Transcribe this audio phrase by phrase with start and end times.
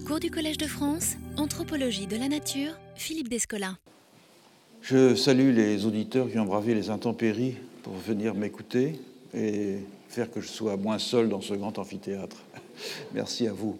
[0.00, 3.76] Cours du Collège de France, Anthropologie de la Nature, Philippe Descola.
[4.80, 8.98] Je salue les auditeurs qui ont bravé les intempéries pour venir m'écouter
[9.34, 9.76] et
[10.08, 12.38] faire que je sois moins seul dans ce grand amphithéâtre.
[13.14, 13.78] Merci à vous.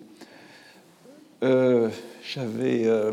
[1.43, 1.89] Euh,
[2.23, 3.13] J'avais euh,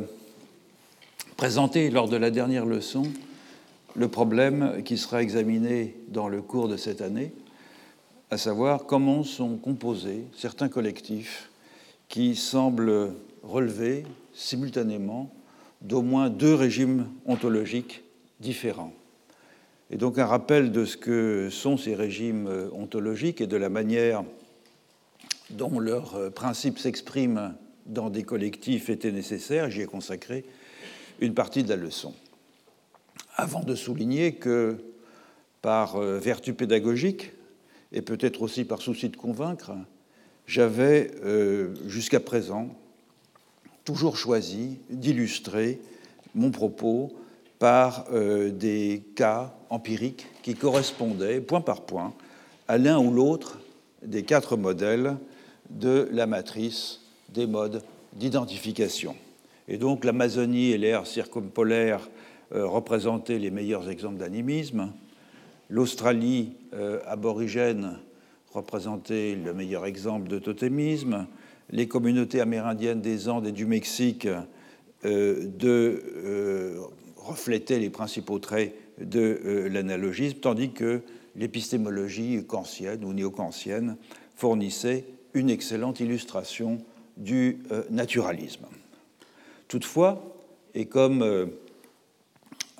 [1.37, 3.03] présenté lors de la dernière leçon
[3.95, 7.31] le problème qui sera examiné dans le cours de cette année,
[8.29, 11.49] à savoir comment sont composés certains collectifs
[12.09, 13.13] qui semblent
[13.43, 14.03] relever
[14.33, 15.33] simultanément
[15.81, 18.03] d'au moins deux régimes ontologiques
[18.41, 18.93] différents.
[19.91, 24.23] Et donc un rappel de ce que sont ces régimes ontologiques et de la manière
[25.51, 27.53] dont leurs principes s'expriment
[27.85, 29.69] dans des collectifs était nécessaire.
[29.69, 30.45] J'y ai consacré
[31.19, 32.13] une partie de la leçon.
[33.35, 34.77] Avant de souligner que
[35.61, 37.31] par euh, vertu pédagogique,
[37.91, 39.71] et peut-être aussi par souci de convaincre,
[40.49, 42.69] j'avais euh, jusqu'à présent
[43.85, 45.79] toujours choisi d'illustrer
[46.33, 47.13] mon propos
[47.59, 52.13] par euh, des cas empiriques qui correspondaient point par point
[52.67, 53.59] à l'un ou l'autre
[54.01, 55.17] des quatre modèles
[55.69, 57.83] de la matrice des modes
[58.13, 59.15] d'identification.
[59.67, 62.09] Et donc l'Amazonie et l'air circumpolaire
[62.53, 64.91] euh, représentaient les meilleurs exemples d'animisme,
[65.69, 66.53] l'Australie
[67.05, 67.99] aborigène
[68.51, 71.27] représentait le meilleur exemple de totémisme,
[71.71, 74.27] les communautés amérindiennes des Andes et du Mexique
[75.05, 76.79] euh,
[77.17, 81.01] reflétaient les principaux traits de l'analogisme, tandis que
[81.35, 83.97] l'épistémologie kantienne ou néo-kantienne
[84.35, 86.79] fournissait une excellente illustration
[87.17, 87.59] du
[87.91, 88.65] naturalisme.
[89.67, 90.35] Toutefois,
[90.73, 91.45] et comme euh,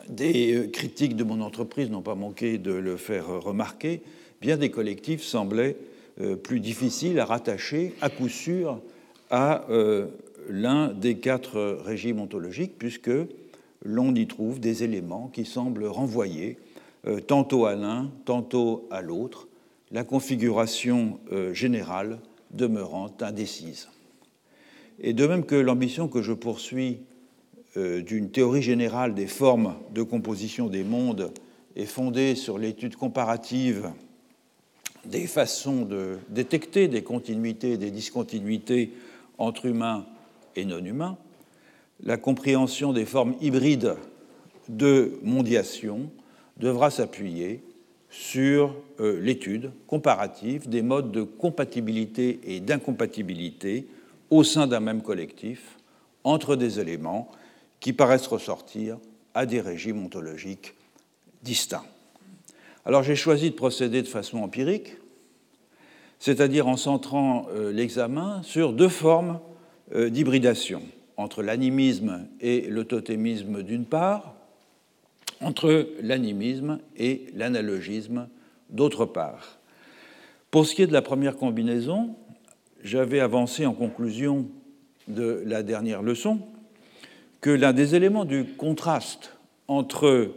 [0.08, 4.02] des euh, critiques de mon entreprise n'ont pas manqué de le faire remarquer,
[4.42, 5.78] bien des collectifs semblaient
[6.22, 8.81] euh, plus difficiles à rattacher à coup sûr
[9.31, 9.66] à
[10.50, 13.12] l'un des quatre régimes ontologiques, puisque
[13.84, 16.58] l'on y trouve des éléments qui semblent renvoyer
[17.28, 19.47] tantôt à l'un, tantôt à l'autre,
[19.91, 21.19] la configuration
[21.53, 22.18] générale
[22.50, 23.88] demeurant indécise.
[25.00, 27.00] Et de même que l'ambition que je poursuis
[27.78, 31.31] euh, d'une théorie générale des formes de composition des mondes
[31.75, 33.92] est fondée sur l'étude comparative
[35.06, 38.94] des façons de détecter des continuités et des discontinuités
[39.38, 40.06] entre humains
[40.56, 41.18] et non humains,
[42.04, 43.96] la compréhension des formes hybrides
[44.68, 46.10] de mondiation
[46.58, 47.64] devra s'appuyer
[48.10, 53.88] sur euh, l'étude comparative des modes de compatibilité et d'incompatibilité
[54.30, 55.78] au sein d'un même collectif
[56.24, 57.31] entre des éléments
[57.80, 58.98] qui paraissent ressortir
[59.34, 60.76] à des régimes ontologiques
[61.44, 61.86] distincts.
[62.89, 64.97] Alors j'ai choisi de procéder de façon empirique,
[66.17, 69.39] c'est-à-dire en centrant euh, l'examen sur deux formes
[69.94, 70.81] euh, d'hybridation,
[71.16, 74.33] entre l'animisme et le totémisme d'une part,
[75.39, 78.27] entre l'animisme et l'analogisme
[78.72, 79.59] d'autre part.
[80.50, 82.16] Pour ce qui est de la première combinaison,
[82.83, 84.47] j'avais avancé en conclusion
[85.07, 86.39] de la dernière leçon
[87.39, 90.31] que l'un des éléments du contraste entre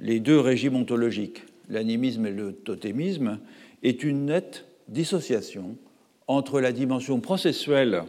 [0.00, 3.38] les deux régimes ontologiques, l'animisme et le totémisme,
[3.82, 5.76] est une nette dissociation
[6.26, 8.04] entre la dimension processuelle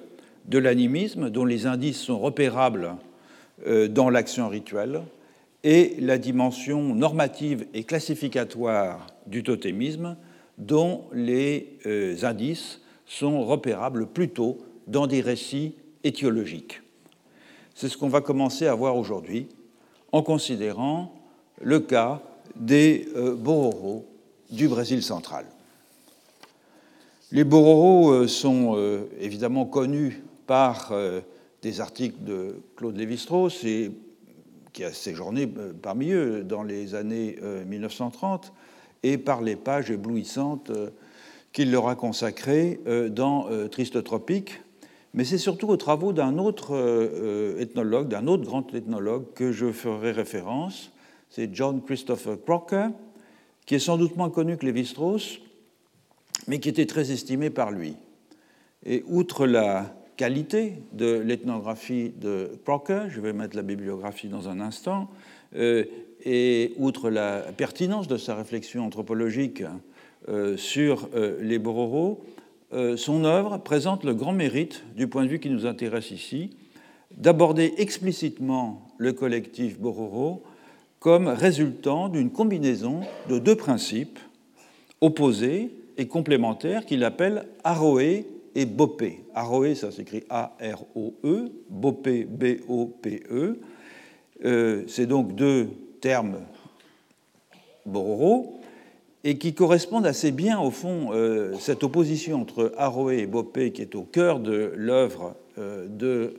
[0.46, 2.96] de l'animisme, dont les indices sont repérables
[3.68, 5.02] euh, dans l'action rituelle,
[5.64, 10.16] et la dimension normative et classificatoire du totémisme,
[10.58, 16.82] dont les euh, indices sont repérables plutôt dans des récits étiologiques.
[17.76, 19.48] C'est ce qu'on va commencer à voir aujourd'hui
[20.12, 21.14] en considérant
[21.62, 22.22] le cas
[22.60, 24.06] des euh, Bororo
[24.52, 25.46] du Brésil central.
[27.32, 30.92] Les Bororo euh, sont euh, évidemment connus par
[31.62, 33.64] des articles de Claude Lévi-Strauss
[34.74, 37.38] qui a séjourné parmi eux dans les années
[37.68, 38.52] 1930
[39.04, 40.72] et par les pages éblouissantes
[41.54, 44.62] qu'il leur a consacré euh, dans Triste Tropique,
[45.14, 46.76] mais c'est surtout aux travaux d'un autre
[47.60, 50.92] ethnologue, d'un autre grand ethnologue que je ferai référence,
[51.30, 52.88] c'est John Christopher Crocker,
[53.66, 55.40] qui est sans doute moins connu que Lévi-Strauss,
[56.48, 57.96] mais qui était très estimé par lui.
[58.86, 64.60] Et outre la qualité de l'ethnographie de Crocker, je vais mettre la bibliographie dans un
[64.60, 65.10] instant,
[65.54, 69.64] et outre la pertinence de sa réflexion anthropologique
[70.28, 72.24] euh, sur euh, les Bororo,
[72.74, 76.52] euh, son œuvre présente le grand mérite, du point de vue qui nous intéresse ici,
[77.16, 80.44] d'aborder explicitement le collectif Bororo
[81.00, 84.20] comme résultant d'une combinaison de deux principes
[85.02, 89.24] opposés et complémentaires qu'il appelle Aroé et Bopé.
[89.34, 93.60] Aroé, ça s'écrit A-R-O-E, Bopé, B-O-P-E.
[94.46, 95.70] Euh, c'est donc deux
[96.02, 96.40] termes
[97.86, 98.60] bororo
[99.24, 103.82] et qui correspondent assez bien, au fond, euh, cette opposition entre Aroé et Bopé, qui
[103.82, 106.34] est au cœur de l'œuvre euh, de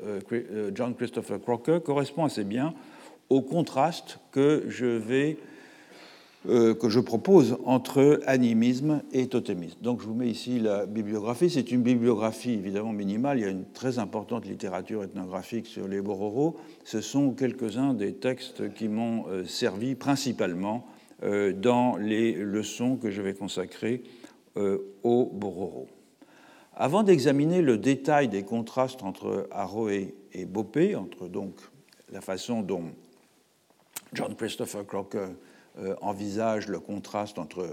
[0.75, 2.75] John Christopher Crocker, correspond assez bien
[3.31, 5.39] au contraste que je vais
[6.49, 9.77] euh, que je propose entre animisme et totémisme.
[9.83, 11.51] Donc je vous mets ici la bibliographie.
[11.51, 13.39] C'est une bibliographie évidemment minimale.
[13.39, 16.57] Il y a une très importante littérature ethnographique sur les Bororo.
[16.85, 20.87] Ce sont quelques-uns des textes qui m'ont euh, servi principalement
[21.25, 24.03] euh, dans les leçons que je vais consacrer
[25.05, 25.87] aux Bororo.
[26.75, 31.61] Avant d'examiner le détail des contrastes entre Aroé et Bopé, entre donc
[32.13, 32.91] la façon dont
[34.13, 35.29] John Christopher Crocker
[35.79, 37.67] euh, envisage le contraste entre,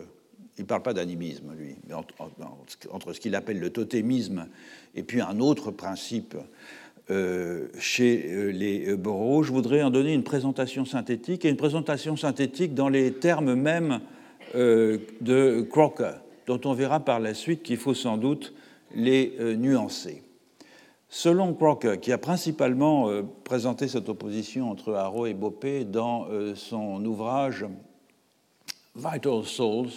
[0.58, 4.48] il ne parle pas d'animisme, lui, mais entre, ce qu'il appelle le totémisme
[4.96, 6.36] et puis un autre principe
[7.10, 12.16] euh, chez euh, les Boros, je voudrais en donner une présentation synthétique, et une présentation
[12.16, 14.02] synthétique dans les termes mêmes
[14.54, 16.14] de Crocker,
[16.46, 18.54] dont on verra par la suite qu'il faut sans doute
[18.96, 20.24] les nuancer.
[21.10, 23.10] Selon Crocker, qui a principalement
[23.46, 27.66] présenté cette opposition entre Haro et Bopé dans son ouvrage
[28.96, 29.90] Vital Souls,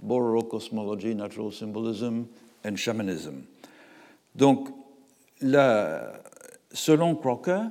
[0.00, 2.26] Bororo Cosmology, Natural Symbolism
[2.64, 3.42] and Shamanism.
[4.36, 4.68] Donc,
[6.72, 7.62] selon Crocker,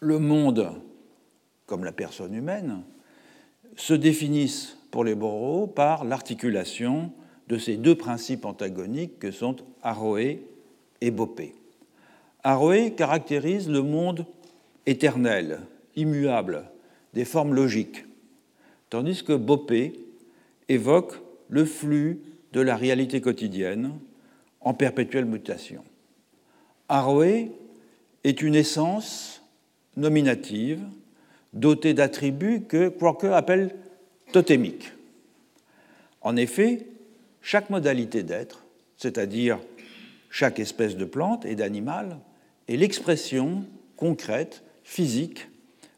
[0.00, 0.72] le monde,
[1.66, 2.82] comme la personne humaine,
[3.76, 7.12] se définissent pour les Bororo par l'articulation
[7.46, 10.46] de ces deux principes antagoniques que sont Aroé
[11.08, 11.54] Bopé.
[12.42, 14.26] Aroé caractérise le monde
[14.84, 15.60] éternel,
[15.96, 16.64] immuable,
[17.14, 18.04] des formes logiques,
[18.90, 19.94] tandis que Bopé
[20.68, 21.14] évoque
[21.48, 22.20] le flux
[22.52, 23.92] de la réalité quotidienne
[24.60, 25.82] en perpétuelle mutation.
[26.88, 27.52] Aroé
[28.24, 29.42] est une essence
[29.96, 30.82] nominative
[31.52, 33.74] dotée d'attributs que Crocker appelle
[34.32, 34.92] totémiques.
[36.20, 36.86] En effet,
[37.40, 38.64] chaque modalité d'être,
[38.96, 39.58] c'est-à-dire
[40.30, 42.18] chaque espèce de plante et d'animal,
[42.68, 43.64] est l'expression
[43.96, 45.48] concrète, physique,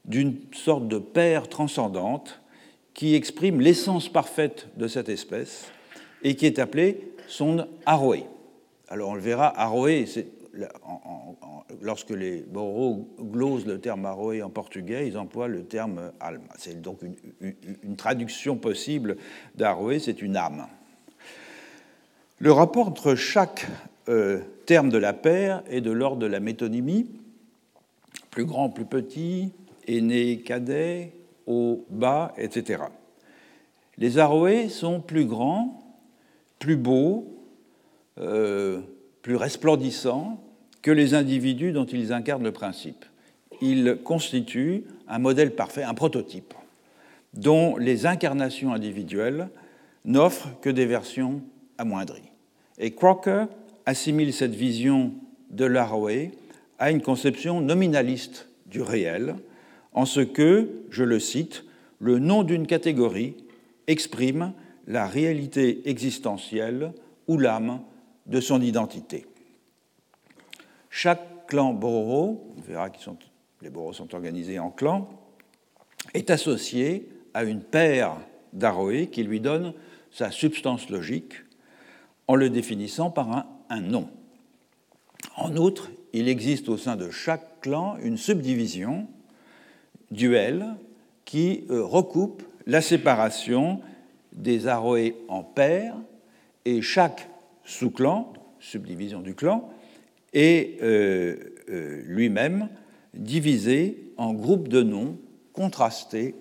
[0.05, 2.41] d'une sorte de paire transcendante
[2.95, 5.71] qui exprime l'essence parfaite de cette espèce
[6.23, 8.25] et qui est appelée son aroé.
[8.89, 10.07] Alors on le verra, aroé,
[11.81, 16.53] lorsque les Boros glosent le terme aroé en portugais, ils emploient le terme alma.
[16.59, 19.17] C'est donc une, traduction possible
[19.55, 20.67] d'aroé, c'est une âme.
[22.39, 23.67] Le rapport entre chaque
[24.09, 27.11] euh, terme de la paire est de l'ordre de la métonymie,
[28.31, 29.53] plus grand, plus petit,
[29.87, 31.13] aîné, cadet,
[31.47, 32.83] au bas, etc.
[33.99, 35.83] Les aroés sont plus grands,
[36.59, 37.33] plus beaux,
[38.19, 38.81] euh,
[39.23, 40.43] plus resplendissants
[40.83, 43.05] que les individus dont ils incarnent le principe.
[43.61, 46.55] Ils constituent un modèle parfait, un prototype,
[47.35, 49.49] dont les incarnations individuelles
[50.05, 51.43] n'offrent que des versions
[51.79, 52.31] amoindries.
[52.79, 53.45] Et Crocker
[53.87, 55.13] assimile cette vision
[55.51, 56.33] de l'Aroé
[56.79, 59.37] à une conception nominaliste du réel,
[59.93, 61.65] en ce que, je le cite,
[62.01, 63.37] le nom d'une catégorie
[63.87, 64.53] exprime
[64.87, 66.93] la réalité existentielle
[67.29, 67.81] ou l'âme
[68.27, 69.27] de son identité.
[70.91, 72.99] Chaque clan Bororo, on verra que
[73.61, 75.09] les Boros sont organisés en clans,
[76.15, 78.17] est associé à une paire
[78.53, 79.73] d'Aroé qui lui donne
[80.11, 81.35] sa substance logique
[82.27, 83.47] en le définissant par un,
[83.81, 84.09] nom.
[85.37, 89.07] En outre, il existe au sein de chaque clan une subdivision
[90.11, 90.67] duel
[91.25, 93.81] qui euh, recoupe la séparation
[94.33, 95.97] des aroés en paires
[96.65, 97.29] et chaque
[97.65, 99.71] sous-clan, subdivision du clan,
[100.33, 101.37] est euh,
[101.69, 102.69] euh, lui-même
[103.15, 105.19] divisé en groupes de noms
[105.53, 106.35] contrastés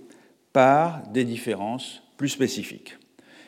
[0.54, 2.98] par des différences plus spécifiques.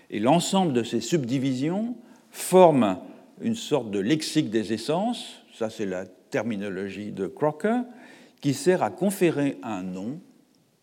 [0.10, 1.96] Et l'ensemble de ces subdivisions
[2.32, 2.98] forme
[3.42, 7.82] une sorte de lexique des essences, ça c'est la terminologie de Crocker,
[8.42, 10.20] qui sert à conférer un nom,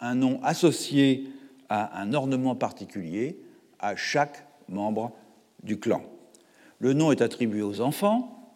[0.00, 1.28] un nom associé
[1.69, 3.38] à un ornement particulier
[3.78, 5.12] à chaque membre
[5.62, 6.02] du clan.
[6.78, 8.54] Le nom est attribué aux enfants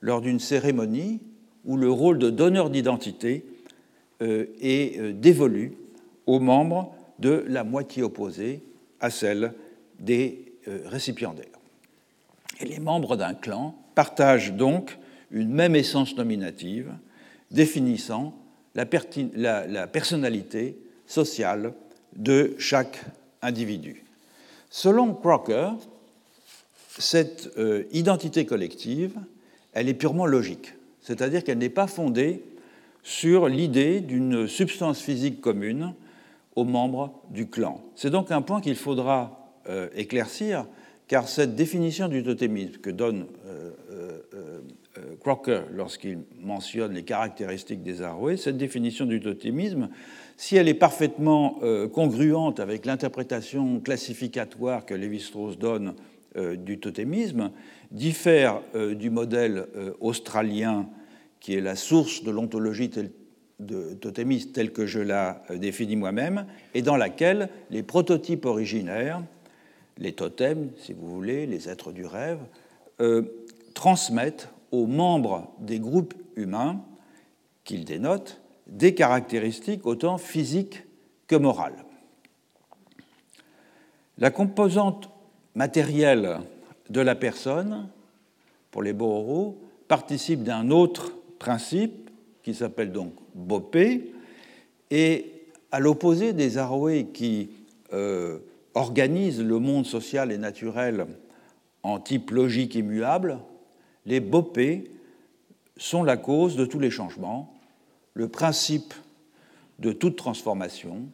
[0.00, 1.20] lors d'une cérémonie
[1.64, 3.44] où le rôle de donneur d'identité
[4.22, 5.76] euh, est euh, dévolu
[6.26, 8.62] aux membres de la moitié opposée
[9.00, 9.52] à celle
[9.98, 11.55] des euh, récipiendaires.
[12.60, 14.98] Et les membres d'un clan partagent donc
[15.30, 16.92] une même essence nominative
[17.50, 18.34] définissant
[18.74, 18.86] la,
[19.86, 21.72] personnalité sociale
[22.14, 23.04] de chaque
[23.42, 24.04] individu.
[24.70, 25.70] Selon Crocker,
[26.98, 27.50] cette
[27.92, 29.14] identité collective,
[29.72, 32.42] elle est purement logique, c'est-à-dire qu'elle n'est pas fondée
[33.02, 35.94] sur l'idée d'une substance physique commune
[36.56, 37.80] aux membres du clan.
[37.94, 40.66] C'est donc un point qu'il faudra euh, éclaircir,
[41.08, 43.70] car cette définition du totémisme que donne euh,
[44.34, 44.60] euh,
[45.20, 49.90] Crocker lorsqu'il mentionne les caractéristiques des Aroués, cette définition du totémisme,
[50.36, 51.60] si elle est parfaitement
[51.92, 55.94] congruente avec l'interprétation classificatoire que Lévi-Strauss donne
[56.34, 57.50] du totémisme,
[57.90, 59.66] diffère du modèle
[60.00, 60.88] australien
[61.40, 62.90] qui est la source de l'ontologie
[63.58, 69.22] de totémiste telle que je la euh, définis moi-même, et dans laquelle les prototypes originaires,
[69.98, 72.40] les totems, si vous voulez, les êtres du rêve,
[73.00, 73.22] euh,
[73.74, 76.80] transmettent aux membres des groupes humains
[77.64, 80.84] qu'ils dénotent des caractéristiques autant physiques
[81.26, 81.84] que morales.
[84.18, 85.10] La composante
[85.54, 86.40] matérielle
[86.90, 87.88] de la personne,
[88.70, 92.10] pour les Bororo, participe d'un autre principe,
[92.42, 94.12] qui s'appelle donc Bopé,
[94.90, 95.32] et
[95.72, 97.50] à l'opposé des Aroé qui
[97.92, 98.38] euh,
[98.76, 101.06] organisent le monde social et naturel
[101.82, 103.38] en type logique immuable,
[104.04, 104.90] les Bopé
[105.78, 107.58] sont la cause de tous les changements,
[108.12, 108.92] le principe
[109.78, 111.08] de toute transformation.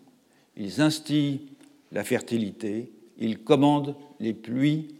[0.56, 1.50] Ils instillent
[1.92, 4.96] la fertilité, ils commandent les pluies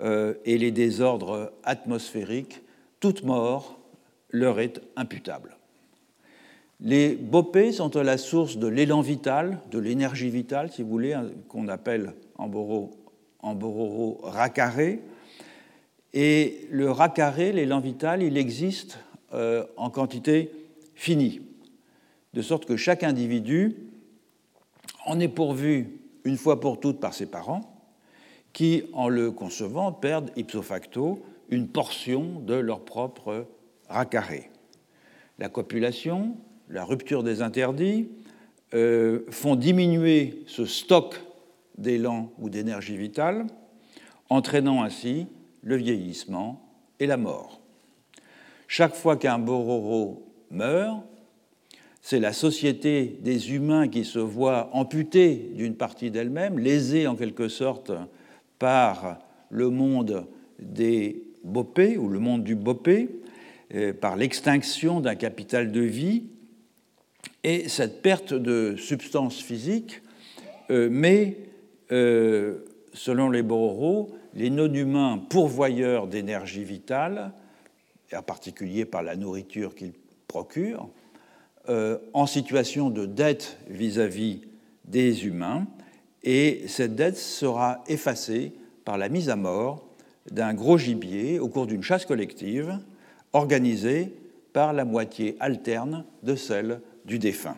[0.00, 2.62] euh, et les désordres atmosphériques.
[3.00, 3.80] Toute mort
[4.30, 5.56] leur est imputable.
[6.80, 11.12] Les bopés sont à la source de l'élan vital, de l'énergie vitale, si vous voulez,
[11.12, 12.90] hein, qu'on appelle en, boro,
[13.40, 15.00] en bororo racaré.
[16.12, 18.98] Et le racaré, l'élan vital, il existe
[19.32, 20.50] euh, en quantité
[20.94, 21.40] finie,
[22.34, 23.76] de sorte que chaque individu
[25.06, 27.60] en est pourvu une fois pour toutes par ses parents,
[28.52, 33.46] qui, en le concevant, perdent ipso facto une portion de leur propre
[33.88, 34.50] racaré.
[35.38, 36.36] La copulation,
[36.68, 38.08] la rupture des interdits
[38.74, 41.20] euh, font diminuer ce stock
[41.78, 43.46] d'élan ou d'énergie vitale,
[44.30, 45.26] entraînant ainsi
[45.62, 46.60] le vieillissement
[47.00, 47.60] et la mort.
[48.68, 51.02] Chaque fois qu'un bororo meurt,
[52.00, 57.48] c'est la société des humains qui se voit amputée d'une partie d'elle-même, lésée en quelque
[57.48, 57.92] sorte
[58.58, 59.18] par
[59.50, 60.26] le monde
[60.58, 63.08] des bopés ou le monde du bopé,
[63.74, 66.24] euh, par l'extinction d'un capital de vie
[67.44, 70.02] et cette perte de substance physique
[70.70, 71.36] euh, met,
[71.92, 77.32] euh, selon les Bororo, les non-humains pourvoyeurs d'énergie vitale,
[78.12, 79.92] en particulier par la nourriture qu'ils
[80.26, 80.88] procurent,
[82.12, 84.48] en situation de dette vis-à-vis -vis
[84.84, 85.66] des humains,
[86.22, 88.52] et cette dette sera effacée
[88.84, 89.86] par la mise à mort
[90.30, 92.78] d'un gros gibier au cours d'une chasse collective
[93.32, 94.12] organisée
[94.52, 97.56] par la moitié alterne de celle du défunt.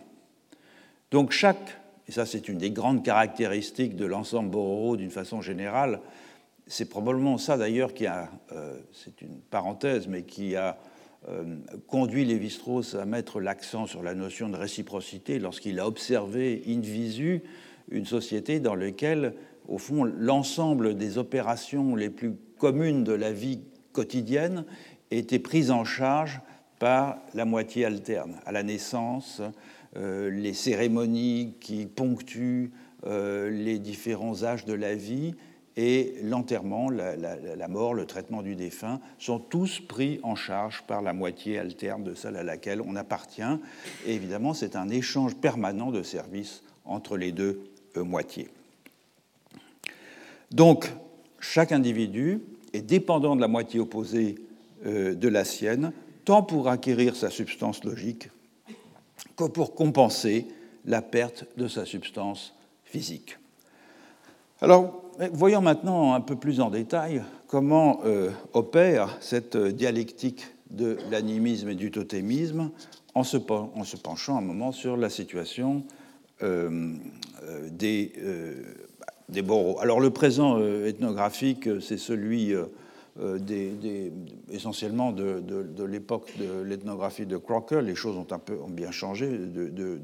[1.11, 6.01] Donc chaque, et ça c'est une des grandes caractéristiques de l'ensemble Bororo d'une façon générale,
[6.67, 10.79] c'est probablement ça d'ailleurs qui a, euh, c'est une parenthèse, mais qui a
[11.29, 16.81] euh, conduit Lévi-Strauss à mettre l'accent sur la notion de réciprocité lorsqu'il a observé in
[16.81, 17.43] visu
[17.91, 19.35] une société dans laquelle,
[19.69, 23.61] au fond, l'ensemble des opérations les plus communes de la vie
[23.93, 24.65] quotidienne
[25.11, 26.41] était prise en charge
[26.79, 28.37] par la moitié alterne.
[28.45, 29.43] À la naissance,
[29.97, 32.73] euh, les cérémonies qui ponctuent
[33.07, 35.35] euh, les différents âges de la vie
[35.79, 41.13] et l'enterrement, la, mort, le traitement du défunt sont tous pris en charge par la
[41.13, 43.43] moitié alterne de celle à laquelle on appartient.
[44.07, 47.61] Et évidemment, c'est un échange permanent de services entre les deux
[47.97, 48.49] euh, moitiés.
[50.51, 50.91] Donc,
[51.41, 52.41] chaque individu
[52.73, 54.37] est dépendant de la moitié opposée
[54.85, 55.93] de la sienne,
[56.27, 58.29] tant pour acquérir sa substance logique
[59.37, 60.47] que pour compenser
[60.85, 62.53] la perte de sa substance
[62.85, 63.39] physique.
[64.61, 65.03] Alors,
[65.33, 71.75] voyons maintenant un peu plus en détail comment euh, opère cette dialectique de l'animisme et
[71.75, 72.71] du totémisme
[73.15, 75.85] en se, penchant un moment sur la situation
[76.43, 76.95] euh,
[77.71, 78.13] des,
[79.29, 79.79] des boros.
[79.81, 82.53] Alors, le présent ethnographique, c'est celui
[83.19, 83.39] euh,
[84.51, 85.43] essentiellement de,
[85.87, 87.81] l'époque de l'ethnographie de Crocker.
[87.83, 90.01] Les choses ont un peu bien changé de,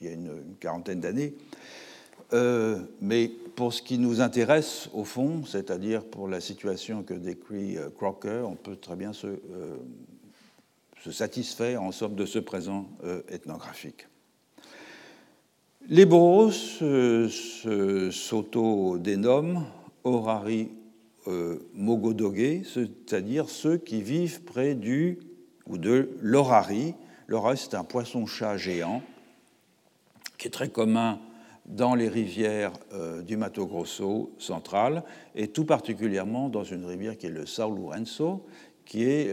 [0.00, 1.34] il y a une, quarantaine d'années.
[2.32, 7.76] Euh, mais pour ce qui nous intéresse au fond, c'est-à-dire pour la situation que décrit
[7.78, 9.40] euh, Crocker, on peut très bien se,
[11.02, 12.88] se satisfaire en somme de ce présent
[13.28, 14.06] ethnographique.
[15.88, 16.50] Les Boros
[18.10, 19.64] s'auto-dénomment
[20.04, 20.70] Horari
[21.74, 25.18] mogodogé, c'est-à-dire ceux qui vivent près du
[25.66, 26.94] ou de l'orari.
[27.28, 29.02] L'orari, c'est un poisson-chat géant
[30.38, 31.18] qui est très commun
[31.66, 32.72] dans les rivières
[33.26, 38.44] du Mato Grosso central et tout particulièrement dans une rivière qui est le Sao Lourenço,
[38.86, 39.28] qui,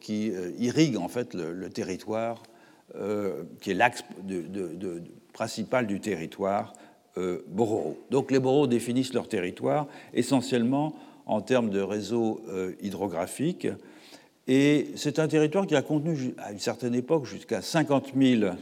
[0.00, 2.42] qui irrigue en fait le, territoire,
[3.60, 4.02] qui est l'axe
[5.38, 6.72] principal du territoire
[7.16, 7.96] euh, Bororo.
[8.10, 10.94] Donc les Bororo définissent leur territoire essentiellement
[11.28, 13.68] en termes de réseau euh, hydrographique.
[14.48, 18.54] Et c'est un territoire qui a contenu à une certaine époque jusqu'à 50 000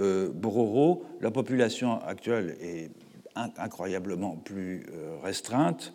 [0.00, 1.04] euh, Bororo.
[1.20, 2.90] La population actuelle est
[3.34, 5.92] incroyablement plus euh, restreinte,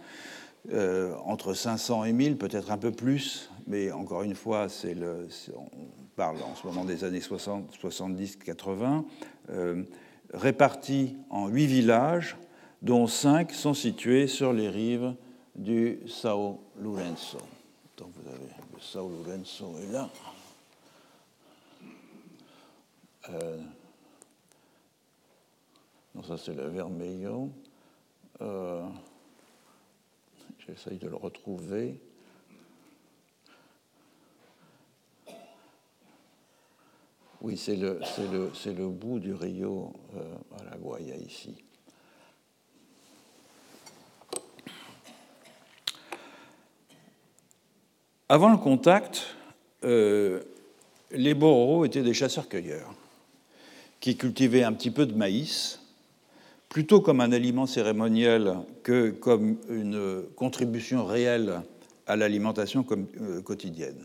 [1.26, 5.70] entre 500 et 1000, peut-être un peu plus, mais encore une fois, on
[6.18, 9.06] parle en ce moment des années 70-80
[10.34, 12.36] répartis en huit villages,
[12.82, 15.14] dont cinq sont situés sur les rives
[15.60, 17.38] du Sao Lourenço.
[17.98, 20.10] Donc vous avez le Sao Lourenço est là.
[23.30, 23.62] Euh,
[26.26, 27.52] ça c'est le Vermeillon.
[28.42, 28.88] Euh,
[30.66, 32.00] J'essaye de le retrouver.
[37.42, 38.00] Oui, c'est le,
[38.32, 41.56] le, le, bout du Rio euh, ici.
[48.32, 49.36] Avant le contact,
[49.84, 50.42] euh,
[51.10, 52.94] les Bororo étaient des chasseurs-cueilleurs
[54.00, 55.80] qui cultivaient un petit peu de maïs,
[56.70, 61.62] plutôt comme un aliment cérémoniel que comme une contribution réelle
[62.06, 64.04] à l'alimentation euh, quotidienne.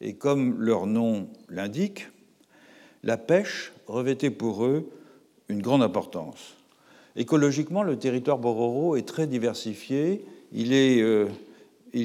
[0.00, 2.06] Et comme leur nom l'indique,
[3.02, 4.88] la pêche revêtait pour eux
[5.48, 6.54] une grande importance.
[7.16, 10.24] Écologiquement, le territoire Bororo est très diversifié.
[10.52, 11.26] Il, euh,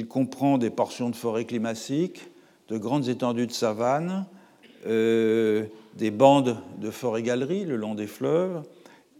[0.08, 2.22] comprend des portions de forêts climatiques,
[2.70, 4.26] de grandes étendues de savane,
[4.86, 8.64] euh, des bandes de forêts-galeries le long des fleuves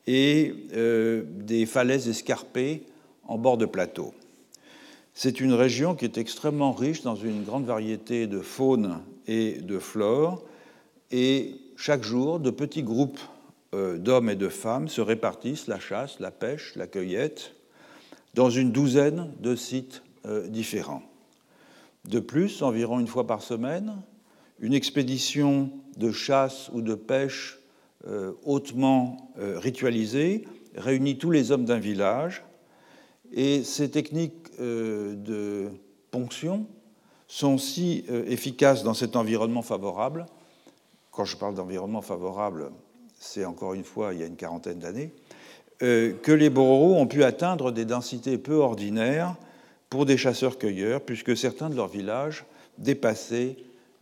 [0.08, 2.84] et euh, des falaises escarpées
[3.28, 4.14] en bord de plateau.
[5.14, 9.80] C'est une région qui est extrêmement riche dans une grande variété de faune et de
[9.80, 10.44] flore
[11.12, 13.20] et chaque jour, de petits groupes
[13.74, 17.54] euh, d'hommes et de femmes se répartissent la chasse, la pêche, la cueillette
[18.34, 20.02] dans une douzaine de sites
[20.48, 21.04] différents.
[22.06, 24.02] De plus, environ une fois par semaine,
[24.60, 27.60] une expédition de chasse ou de pêche
[28.08, 32.44] euh, hautement ritualisée réunit tous les hommes d'un village
[33.32, 35.70] et ces techniques de
[36.12, 36.68] ponction
[37.28, 40.26] sont si efficaces dans cet environnement favorable
[41.14, 42.72] quand je parle d'environnement favorable,
[43.20, 45.14] c'est encore une fois il y a une quarantaine d'années,
[45.84, 49.36] euh, que les Bororo ont pu atteindre des densités peu ordinaires
[49.94, 52.46] pour des chasseurs-cueilleurs, puisque certains de leurs villages
[52.80, 53.58] dépassaient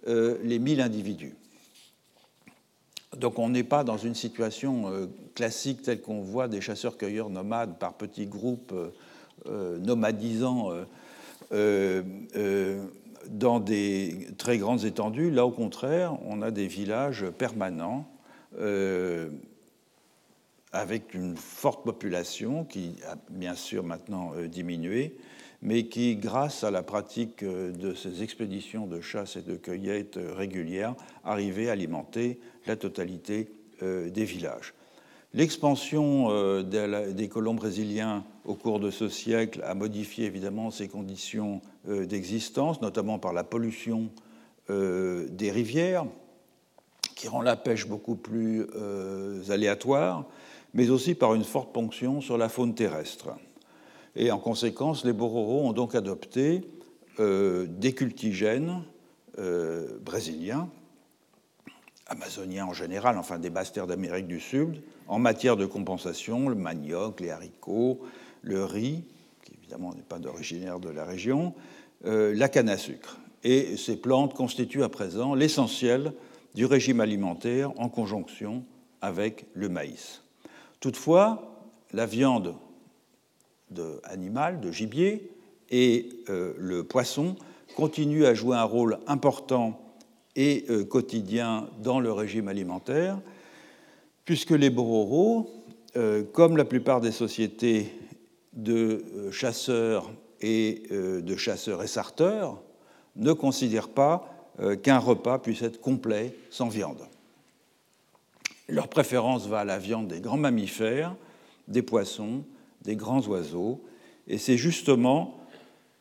[0.08, 1.36] euh, les 1000 individus.
[3.18, 7.78] Donc on n'est pas dans une situation euh, classique telle qu'on voit des chasseurs-cueilleurs nomades
[7.78, 8.74] par petits groupes
[9.46, 10.72] nomadisants
[13.30, 15.30] dans des très grandes étendues.
[15.30, 18.08] Là, au contraire, on a des villages permanents
[18.60, 19.30] euh,
[20.74, 25.18] avec une forte population qui a bien sûr maintenant euh, diminué,
[25.62, 30.20] mais qui, grâce à la pratique euh, de ces expéditions de chasse et de cueillette
[30.36, 33.50] régulières, arrivait à alimenter la totalité
[33.82, 34.76] des villages.
[35.34, 42.06] L'expansion des colons brésiliens au cours de ce siècle a modifié évidemment ces conditions euh,
[42.06, 44.10] d'existence, notamment par la pollution
[44.70, 46.06] euh, des rivières,
[47.16, 50.26] qui rend la pêche beaucoup plus euh, aléatoire,
[50.74, 53.30] mais aussi par une forte ponction sur la faune terrestre.
[54.16, 56.62] Et en conséquence, les Bororo ont donc adopté
[57.20, 58.84] des cultigènes
[60.02, 60.70] brésiliens,
[62.08, 67.22] amazoniens en général, enfin des basses d'Amérique du Sud, en matière de compensation, le manioc,
[67.22, 68.02] les haricots,
[68.42, 69.04] le riz,
[69.58, 71.54] évidemment n'est pas d'originaire de la région,
[72.06, 73.18] euh, la canne à sucre.
[73.44, 76.14] Et ces plantes constituent à présent l'essentiel
[76.54, 78.66] du régime alimentaire en conjonction
[79.02, 80.22] avec le maïs.
[80.80, 81.58] Toutefois,
[81.94, 82.56] la viande
[83.72, 85.32] de animal, de gibier,
[85.70, 87.36] et euh, le poisson
[87.76, 89.80] continuent à jouer un rôle important
[90.36, 93.20] et euh, quotidien dans le régime alimentaire,
[94.26, 95.50] puisque les bororos,
[96.32, 97.92] comme la plupart des sociétés
[98.54, 102.62] de euh, chasseurs et euh, de chasseurs et sarteurs
[103.16, 107.08] ne considèrent pas euh, qu'un repas puisse être complet sans viande.
[108.68, 111.16] Leur préférence va à la viande des grands mammifères,
[111.68, 112.44] des poissons,
[112.84, 113.84] des grands oiseaux,
[114.28, 115.38] et c'est justement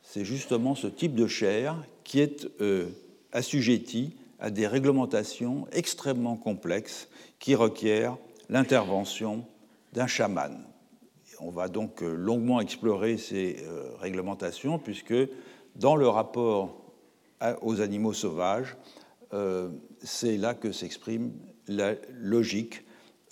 [0.04, 2.88] ce type de chair qui est euh,
[3.32, 8.16] assujetti à des réglementations extrêmement complexes qui requièrent
[8.48, 9.44] l'intervention
[9.92, 10.64] d'un chaman.
[11.40, 15.14] On va donc euh, longuement explorer ces euh, réglementations puisque
[15.76, 16.76] dans le rapport
[17.62, 18.76] aux animaux sauvages,
[20.02, 21.32] c'est là que s'exprime
[21.68, 22.82] la logique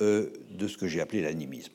[0.00, 1.72] de ce que j'ai appelé l'animisme.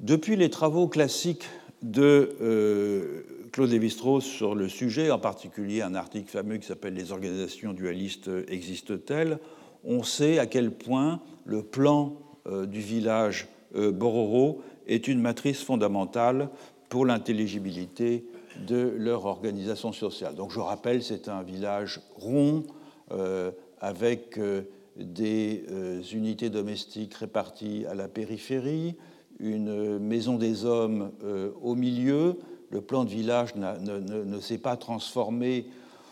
[0.00, 1.48] Depuis les travaux classiques
[1.82, 7.72] de Claude Lévi-Strauss sur le sujet, en particulier un article fameux qui s'appelle Les organisations
[7.72, 9.38] dualistes existent-elles
[9.84, 15.62] On sait à quel point le plan euh, du village euh, Bororo est une matrice
[15.62, 16.50] fondamentale
[16.90, 18.26] pour l'intelligibilité
[18.68, 20.34] de leur organisation sociale.
[20.34, 22.64] Donc je rappelle, c'est un village rond
[23.12, 24.38] euh, avec
[24.96, 25.64] des
[26.12, 28.96] unités domestiques réparties à la périphérie,
[29.38, 31.12] une maison des hommes
[31.62, 32.38] au milieu,
[32.70, 35.66] le plan de village ne, s'est pas transformé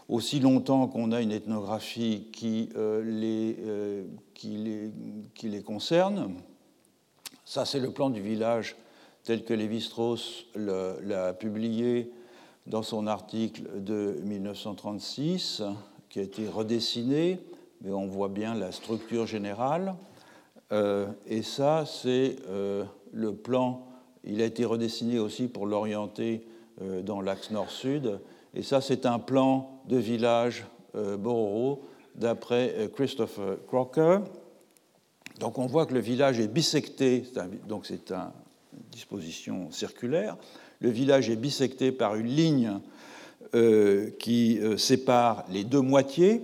[0.09, 4.93] aussi longtemps qu'on a une ethnographie qui, euh, les, euh, qui,
[5.43, 6.35] les, concerne.
[7.45, 8.77] Ça, c'est le plan du village
[9.23, 12.11] tel que Lévi-Strauss l'a publié
[12.67, 15.63] dans son article de 1936,
[16.11, 17.41] qui a été redessiné,
[17.81, 19.95] mais on voit bien la structure générale.
[20.73, 22.37] Euh, et ça, c'est
[23.15, 23.87] le plan
[24.27, 26.47] a été redessiné aussi pour l'orienter
[26.83, 28.19] euh, dans l'axe nord-sud.
[28.55, 31.83] Et ça, c'est un plan de village euh, Bororo
[32.17, 34.19] d'après euh, Christopher Crocker.
[35.41, 37.25] Donc on voit que le village est bisecté,
[37.67, 38.31] donc c'est une
[38.93, 40.37] disposition circulaire.
[40.81, 42.79] Le village est bisecté par une ligne
[44.19, 46.43] qui sépare les deux moitiés,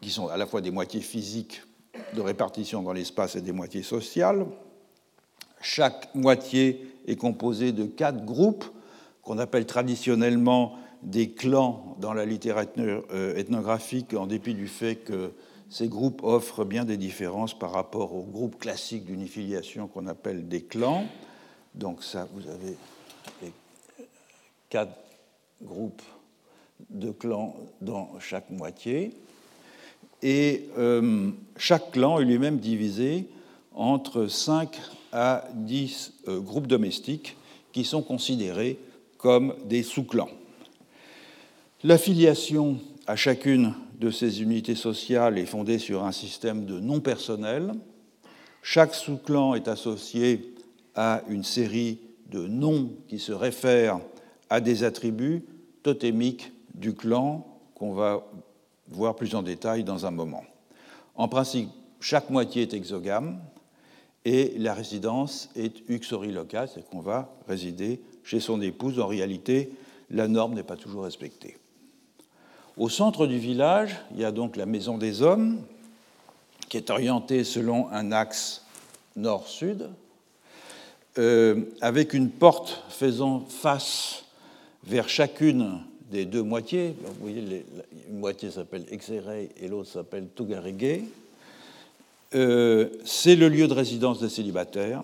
[0.00, 1.62] qui sont à la fois des moitiés physiques
[2.14, 4.46] de répartition dans l'espace et des moitiés sociales.
[5.62, 8.64] Chaque moitié est composée de quatre groupes
[9.22, 15.32] qu'on appelle traditionnellement des clans dans la littérature euh, ethnographique, en dépit du fait que
[15.70, 20.62] ces groupes offrent bien des différences par rapport aux groupes classiques d'unifiliation qu'on appelle des
[20.62, 21.06] clans.
[21.74, 22.76] Donc ça, vous avez
[24.68, 24.92] quatre
[25.62, 26.02] groupes
[26.90, 29.14] de clans dans chaque moitié.
[30.22, 33.28] Et euh, chaque clan est lui-même divisé
[33.74, 34.78] entre cinq
[35.12, 37.36] à 10 euh, groupes domestiques
[37.72, 38.78] qui sont considérés
[39.18, 40.30] comme des sous-clans.
[41.84, 47.72] L'affiliation à chacune de ces unités sociales est fondée sur un système de non personnel.
[48.62, 50.54] Chaque sous-clan est associé
[50.94, 51.98] à une série
[52.30, 54.00] de noms qui se réfèrent
[54.50, 55.44] à des attributs
[55.82, 58.26] totémiques du clan qu'on va
[58.88, 60.44] voir plus en détail dans un moment.
[61.14, 61.68] En principe,
[62.00, 63.40] chaque moitié est exogame,
[64.24, 69.00] et la résidence est uxoriloca, c'est qu'on va résider chez son épouse.
[69.00, 69.70] En réalité,
[70.10, 71.56] la norme n'est pas toujours respectée.
[72.76, 75.60] Au centre du village, il y a donc la maison des hommes,
[76.68, 78.64] qui est orientée selon un axe
[79.16, 79.90] nord-sud,
[81.18, 84.24] euh, avec une porte faisant face
[84.84, 85.80] vers chacune
[86.10, 86.94] des deux moitiés.
[87.02, 87.66] Vous voyez,
[88.08, 91.02] une moitié s'appelle Exerei et l'autre s'appelle Tugarege.
[92.34, 95.02] Euh, c'est le lieu de résidence des célibataires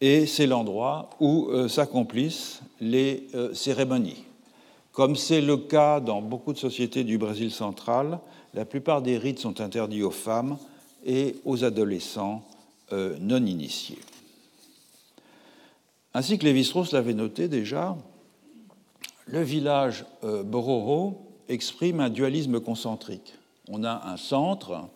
[0.00, 4.24] et c'est l'endroit où euh, s'accomplissent les euh, cérémonies.
[4.92, 8.20] Comme c'est le cas dans beaucoup de sociétés du Brésil central,
[8.54, 10.56] la plupart des rites sont interdits aux femmes
[11.04, 12.42] et aux adolescents
[13.20, 13.98] non initiés.
[16.14, 17.96] Ainsi que Lévi-Strauss l'avait noté déjà,
[19.26, 23.34] le village Bororo exprime un dualisme concentrique.
[23.68, 24.88] On a un centre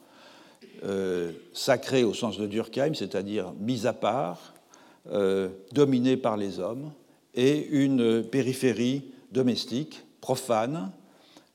[0.82, 4.54] euh, sacré au sens de Durkheim, c'est-à-dire mis à part,
[5.12, 6.92] euh, dominé par les hommes,
[7.34, 10.90] et une périphérie domestique, profane,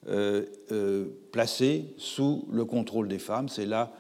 [0.08, 3.50] euh, placée sous le contrôle des femmes.
[3.50, 3.92] C'est là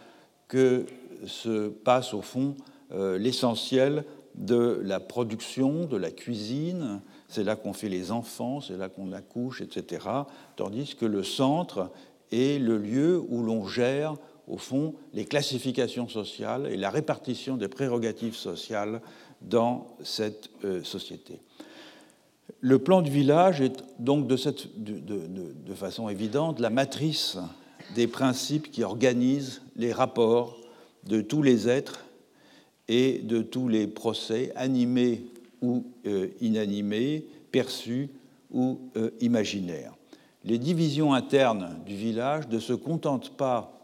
[0.47, 0.85] que
[1.25, 2.55] se passe au fond
[2.91, 8.89] l'essentiel de la production, de la cuisine, c'est là qu'on fait les enfants, c'est là
[8.89, 10.05] qu'on accouche, etc.
[10.55, 11.89] Tandis que le centre
[12.31, 14.15] est le lieu où l'on gère
[14.47, 19.01] au fond, les classifications sociales et la répartition des prérogatives sociales
[19.41, 21.39] dans cette euh, société.
[22.61, 27.37] Le plan du village est donc de, façon évidente la matrice
[27.95, 30.57] des principes qui organisent les rapports
[31.03, 32.05] de tous les êtres
[32.87, 35.25] et de tous les procès animés
[35.61, 38.09] ou euh, inanimés, perçus
[38.51, 39.93] ou euh, imaginaires.
[40.43, 43.74] Les divisions internes du village ne se contentent pas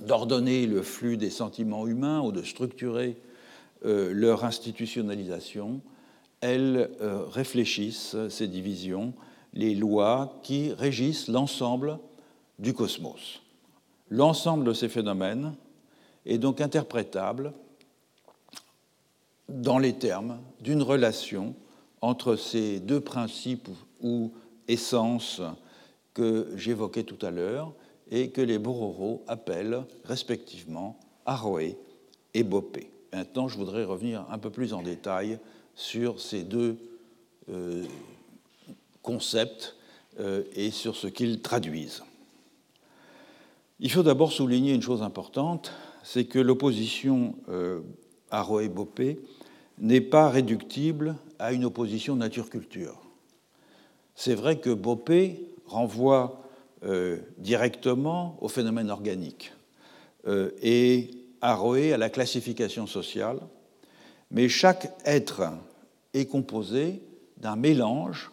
[0.00, 3.16] d'ordonner le flux des sentiments humains ou de structurer
[3.84, 5.80] euh, leur institutionnalisation,
[6.40, 9.12] elles réfléchissent ces divisions,
[9.54, 11.98] les lois qui régissent l'ensemble
[12.60, 13.42] du cosmos.
[14.08, 15.54] L'ensemble de ces phénomènes
[16.26, 17.52] est donc interprétable
[19.48, 21.54] dans les termes d'une relation
[22.00, 23.68] entre ces deux principes
[24.00, 24.32] ou
[24.68, 25.40] essences
[26.14, 27.72] que j'évoquais tout à l'heure
[28.10, 31.76] et que les Bororo appellent respectivement Aroé
[32.34, 32.90] et Bopé.
[33.12, 35.38] Maintenant, je voudrais revenir un peu plus en détail
[35.74, 36.76] sur ces deux
[37.50, 37.84] euh,
[39.02, 39.76] concepts
[40.20, 42.02] euh, et sur ce qu'ils traduisent.
[43.80, 47.80] Il faut d'abord souligner une chose importante, c'est que l'opposition euh,
[48.30, 49.20] Aroé-Bopé
[49.78, 53.00] n'est pas réductible à une opposition nature-culture.
[54.14, 56.42] C'est vrai que Bopé renvoie
[57.38, 59.52] directement au phénomène organique
[60.26, 61.10] euh, et
[61.40, 63.38] Aroé à la classification sociale,
[64.30, 65.42] mais chaque être
[66.12, 67.00] est composé
[67.36, 68.30] d'un mélange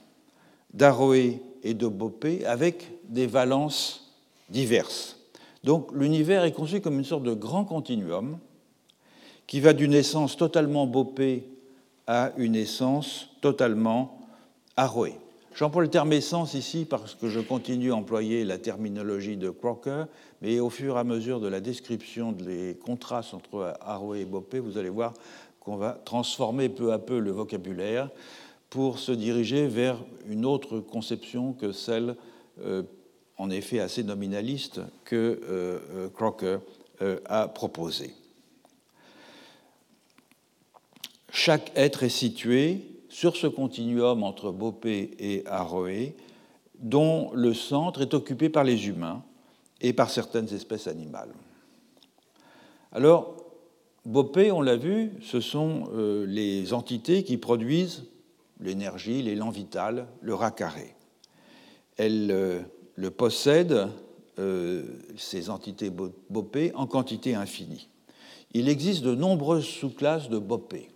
[0.74, 4.12] d'Aroé et de Bopé avec des valences
[4.50, 5.18] diverses.
[5.64, 8.40] Donc l'univers est conçu comme une sorte de grand continuum
[9.48, 11.48] qui va d'une essence totalement bopée
[12.08, 14.20] à une essence totalement
[14.76, 15.18] arroée.
[15.56, 20.04] J'emploie le terme essence ici parce que je continue à employer la terminologie de Crocker,
[20.42, 24.60] mais au fur et à mesure de la description des contrastes entre arroé et bopé,
[24.60, 25.14] vous allez voir
[25.62, 28.10] qu'on va transformer peu à peu le vocabulaire
[28.70, 32.18] pour se diriger vers une autre conception que celle,
[32.60, 32.84] euh,
[33.38, 36.58] en effet assez nominaliste, que euh, euh, Crocker
[37.26, 38.14] a proposée.
[41.32, 46.18] Chaque être est situé sur ce continuum entre Bopé et Aroé,
[46.80, 49.24] dont le centre est occupé par les humains
[49.80, 51.30] et par certaines espèces animales.
[52.92, 53.38] Alors,
[54.04, 58.04] Bopé, on l'a vu, ce sont euh, les entités qui produisent
[58.60, 60.94] l'énergie, l'élan vital, le rat carré.
[61.96, 62.60] Elles euh,
[62.96, 63.88] le possèdent,
[64.40, 64.84] euh,
[65.16, 67.88] ces entités Bopé, en quantité infinie.
[68.52, 70.90] Il existe de nombreuses sous-classes de Bopé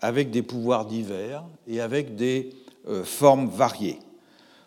[0.00, 2.50] avec des pouvoirs divers et avec des
[2.88, 3.98] euh, formes variées.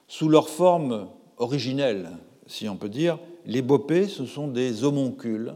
[0.07, 2.11] Sous leur forme originelle,
[2.47, 5.55] si on peut dire, les bopés, ce sont des homoncules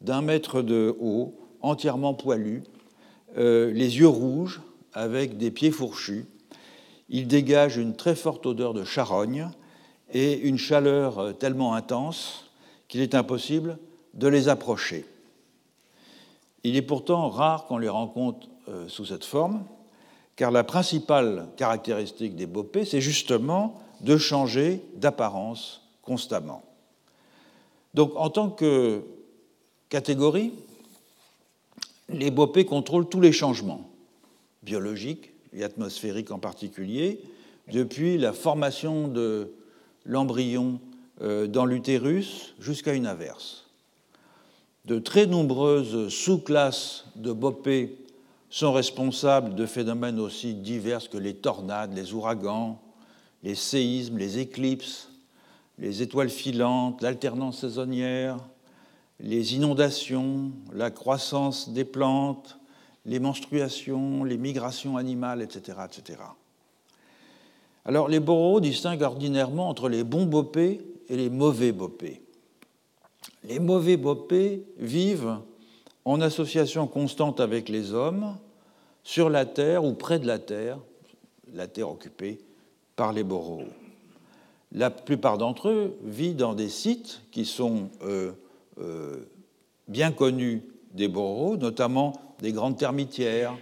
[0.00, 2.62] d'un mètre de haut, entièrement poilus,
[3.36, 4.60] euh, les yeux rouges,
[4.92, 6.26] avec des pieds fourchus.
[7.08, 9.48] Ils dégagent une très forte odeur de charogne
[10.12, 12.50] et une chaleur euh, tellement intense
[12.88, 13.78] qu'il est impossible
[14.14, 15.04] de les approcher.
[16.64, 19.64] Il est pourtant rare qu'on les rencontre euh, sous cette forme,
[20.36, 26.62] car la principale caractéristique des bopés, c'est justement de changer d'apparence constamment.
[27.94, 29.02] Donc en tant que
[29.88, 30.52] catégorie,
[32.08, 33.90] les bopés contrôlent tous les changements,
[34.62, 37.20] biologiques et atmosphériques en particulier,
[37.72, 39.52] depuis la formation de
[40.04, 40.80] l'embryon
[41.22, 43.66] euh, dans l'utérus jusqu'à une averse.
[44.86, 47.98] De très nombreuses sous-classes de bopés
[48.50, 52.80] sont responsables de phénomènes aussi divers que les tornades, les ouragans,
[53.44, 55.08] les séismes, les éclipses,
[55.78, 58.38] les étoiles filantes, l'alternance saisonnière,
[59.20, 62.58] les inondations, la croissance des plantes,
[63.06, 65.78] les menstruations, les migrations animales, etc.
[65.86, 66.18] etc.
[67.84, 72.22] Alors les boros distinguent ordinairement entre les bons bopés et les mauvais bopés.
[73.44, 75.38] Les mauvais bopés vivent
[76.04, 78.36] en association constante avec les hommes,
[79.02, 80.78] sur la terre ou près de la terre,
[81.54, 82.40] la terre occupée
[82.96, 83.64] par les boros.
[84.72, 88.32] La plupart d'entre eux vivent dans des sites qui sont euh,
[88.80, 89.16] euh,
[89.88, 93.56] bien connus des boros, notamment des grandes termitières,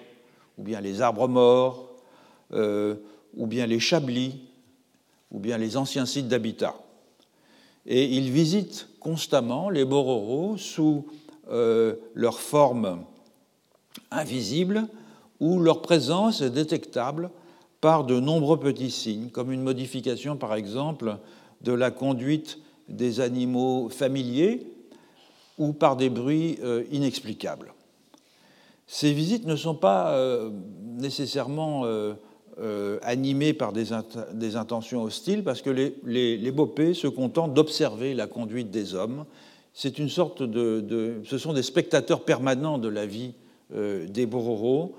[0.59, 1.89] ou bien les arbres morts,
[2.53, 2.97] euh,
[3.37, 4.41] ou bien les chablis,
[5.31, 6.75] ou bien les anciens sites d'habitat.
[7.87, 11.07] Et ils visitent constamment les bororos sous
[11.51, 13.05] euh, leur forme
[14.11, 14.87] invisible
[15.41, 17.31] ou leur présence est détectable
[17.81, 21.17] par de nombreux petits signes, comme une modification par exemple
[21.63, 22.59] de la conduite
[22.89, 24.67] des animaux familiers
[25.57, 27.73] ou par des bruits euh, inexplicables.
[28.87, 30.51] Ces visites ne sont pas euh,
[30.83, 31.87] nécessairement
[33.03, 33.93] animées par des,
[34.57, 39.25] intentions hostiles parce que les, les, bopés se contentent d'observer la conduite des hommes
[39.75, 43.35] c'est une sorte de, Ce sont des spectateurs permanents de la vie
[43.75, 44.95] euh, des Bororos,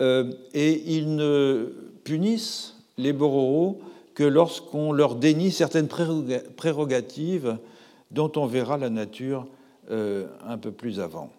[0.00, 1.72] euh, et ils ne
[2.04, 3.80] punissent les Bororos
[4.14, 7.58] que lorsqu'on leur dénie certaines prérogatives
[8.12, 9.46] dont on verra la nature
[9.90, 11.30] euh, un peu plus avant.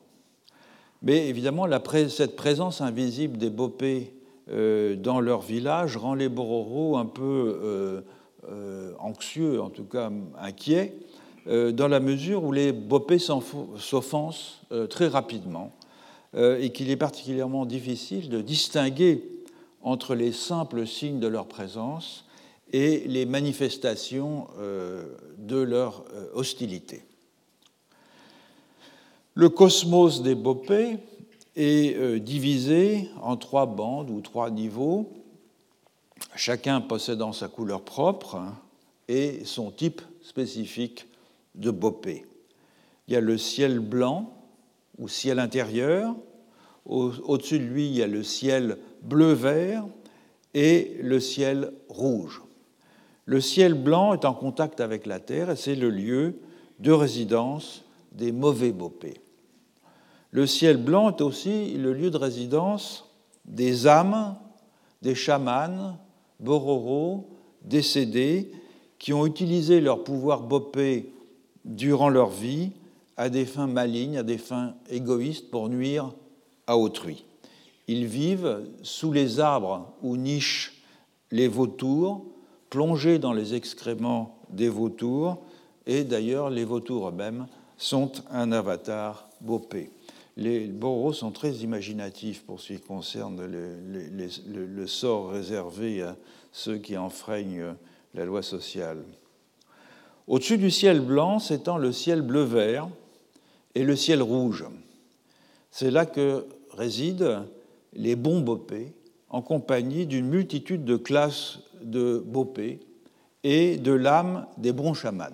[1.02, 1.68] Mais évidemment,
[2.10, 4.14] cette présence invisible des Bopés
[4.48, 8.04] dans leur village rend les Bororo un peu
[9.00, 10.94] anxieux, en tout cas inquiets,
[11.45, 15.71] dans la mesure où les Bopé s'offensent très rapidement
[16.36, 19.23] et qu'il est particulièrement difficile de distinguer
[19.81, 22.25] entre les simples signes de leur présence
[22.73, 24.47] et les manifestations
[25.38, 26.03] de leur
[26.34, 27.03] hostilité.
[29.38, 30.97] Le cosmos des Bopé
[31.58, 35.12] est euh, divisé en trois bandes ou trois niveaux,
[36.38, 38.41] chacun possédant sa couleur propre
[39.10, 41.05] et son type spécifique
[41.56, 42.26] de Bopé.
[43.08, 44.34] Il y a le ciel blanc
[44.98, 46.15] ou ciel intérieur,
[46.86, 49.86] au-dessus de lui il y a le ciel bleu-vert
[50.54, 52.41] et le ciel rouge.
[53.26, 56.36] Le ciel blanc est en contact avec la Terre et c'est le lieu
[56.80, 59.15] de résidence des mauvais Bopé.
[60.32, 63.10] Le ciel blanc est aussi le lieu de résidence
[63.46, 64.36] des âmes,
[65.02, 65.98] des chamans,
[66.39, 67.30] bororo,
[67.63, 68.52] décédés,
[69.00, 71.13] qui ont utilisé leur pouvoir bopé
[71.65, 72.71] durant leur vie
[73.17, 76.13] à des fins malignes, à des fins égoïstes pour nuire
[76.67, 77.25] à autrui.
[77.88, 80.82] Ils vivent sous les arbres où nichent
[81.32, 82.25] les vautours,
[82.69, 85.43] plongés dans les excréments des vautours,
[85.86, 87.47] et d'ailleurs les vautours eux-mêmes
[87.78, 89.91] sont un avatar bopé
[90.38, 96.17] les Boros sont très imaginatifs pour ce qui concerne le, sort réservé à
[96.51, 97.75] ceux qui enfreignent
[98.13, 99.04] la loi sociale.
[100.28, 102.90] Au-dessus du ciel blanc s'étend le ciel bleu-vert
[103.76, 104.66] et le ciel rouge.
[105.72, 107.46] C'est là que résident
[107.94, 108.94] les bons bopés
[109.30, 112.80] en compagnie d'une multitude de classes de bopés
[113.44, 115.26] et de l'âme des bons chamans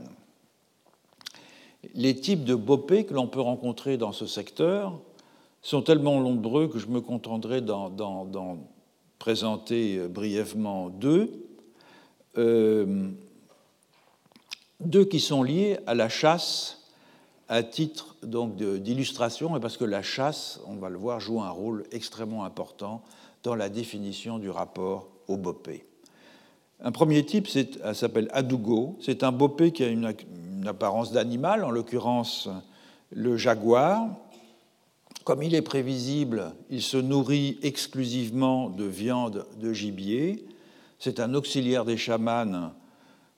[1.95, 4.99] les types de bopé que l'on peut rencontrer dans ce secteur
[5.61, 8.57] sont tellement nombreux que je me contenterai d'en
[9.19, 11.31] présenter brièvement deux.
[12.37, 13.09] Euh,
[14.81, 16.81] deux qui sont liés à la chasse
[17.47, 21.49] à titre donc d'illustration et parce que la chasse, on va le voir, joue un
[21.49, 23.01] rôle extrêmement important
[23.43, 25.85] dans la définition du rapport au bopé.
[26.79, 28.97] Un premier type s'appelle Adugo.
[29.01, 30.13] C'est un bopé qui a une,
[30.57, 32.47] une apparence d'animal, en l'occurrence
[33.11, 34.07] le jaguar.
[35.25, 40.45] Comme il est prévisible, il se nourrit exclusivement de viande de gibier.
[40.99, 42.71] C'est un auxiliaire des chamans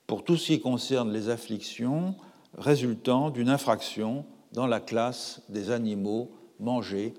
[0.08, 2.16] pour tout ce qui concerne les afflictions
[2.58, 7.14] résultant d'une infraction dans la classe des animaux mangés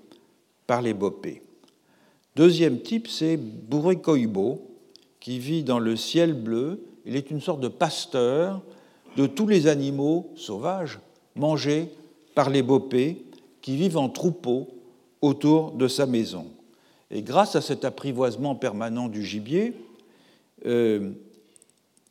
[0.67, 1.41] par les bopés.
[2.35, 4.61] Deuxième type, c'est Bourrekoibo,
[5.19, 6.83] qui vit dans le ciel bleu.
[7.05, 8.61] Il est une sorte de pasteur
[9.17, 10.99] de tous les animaux sauvages
[11.35, 11.89] mangés
[12.33, 13.25] par les bopés
[13.61, 14.67] qui vivent en troupeaux
[15.21, 16.47] autour de sa maison.
[17.11, 19.73] Et grâce à cet apprivoisement permanent du gibier,
[20.65, 21.11] euh,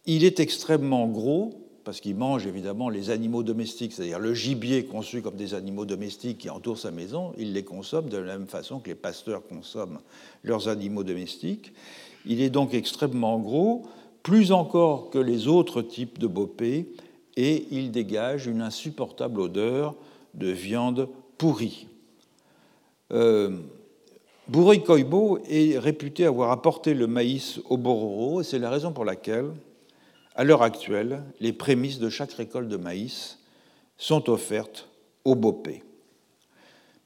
[0.06, 5.20] il est extrêmement gros, parce qu'il mange évidemment les animaux domestiques, c'est-à-dire le gibier conçu
[5.20, 8.80] comme des animaux domestiques qui entourent sa maison, il les consomme de la même façon
[8.80, 10.00] que les pasteurs consomment
[10.42, 11.72] leurs animaux domestiques.
[12.26, 13.82] Il est donc extrêmement gros,
[14.22, 16.88] plus encore que les autres types de bopé,
[17.36, 19.94] et il dégage une insupportable odeur
[20.32, 21.88] de viande pourrie.
[23.12, 23.58] Euh,
[24.50, 29.50] Koibo est réputé avoir apporté le maïs au Bororo, et c'est la raison pour laquelle,
[30.34, 33.38] à l'heure actuelle, les prémices de chaque récolte de maïs
[33.96, 34.88] sont offertes
[35.24, 35.82] au Bopé.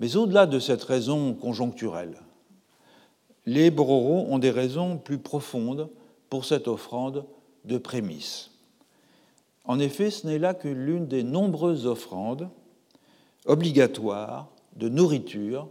[0.01, 2.21] Mais au-delà de cette raison conjoncturelle,
[3.47, 5.91] les Bororo ont des raisons plus profondes
[6.31, 7.25] pour cette offrande
[7.65, 8.51] de prémices.
[9.65, 12.49] En effet, ce n'est là que l'une des nombreuses offrandes
[13.45, 15.69] obligatoires de nourriture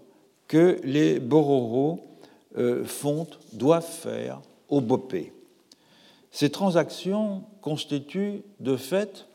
[0.48, 2.08] que les Bororo
[2.58, 5.34] euh, font, doivent faire au Bopé.
[6.38, 9.26] Ces transactions constituent de fait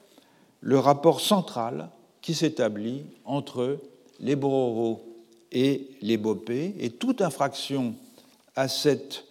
[0.61, 1.89] le rapport central
[2.21, 3.79] qui s'établit entre
[4.21, 5.03] les Bororo
[5.51, 7.97] et les Bopé, et toute infraction
[8.55, 9.25] à cette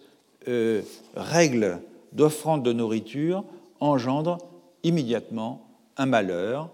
[0.48, 0.82] euh,
[1.16, 1.80] règle
[2.12, 3.42] d'offrande de nourriture
[3.80, 4.36] engendre
[4.82, 5.66] immédiatement
[5.96, 6.68] un malheur,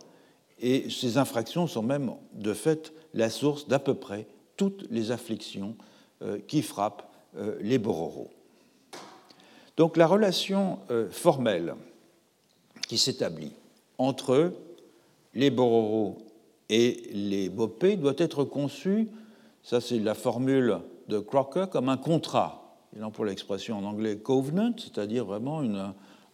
[0.58, 5.76] et ces infractions sont même de fait la source d'à peu près toutes les afflictions
[6.22, 8.32] euh, qui frappent euh, les Bororo.
[9.78, 11.74] Donc la relation formelle
[12.88, 13.52] qui s'établit
[13.96, 14.52] entre
[15.34, 16.18] les Bororo
[16.68, 19.08] et les Bopé doit être conçue,
[19.62, 24.72] ça c'est la formule de Crocker, comme un contrat il emploie l'expression en anglais covenant,
[24.76, 25.62] c'est-à-dire vraiment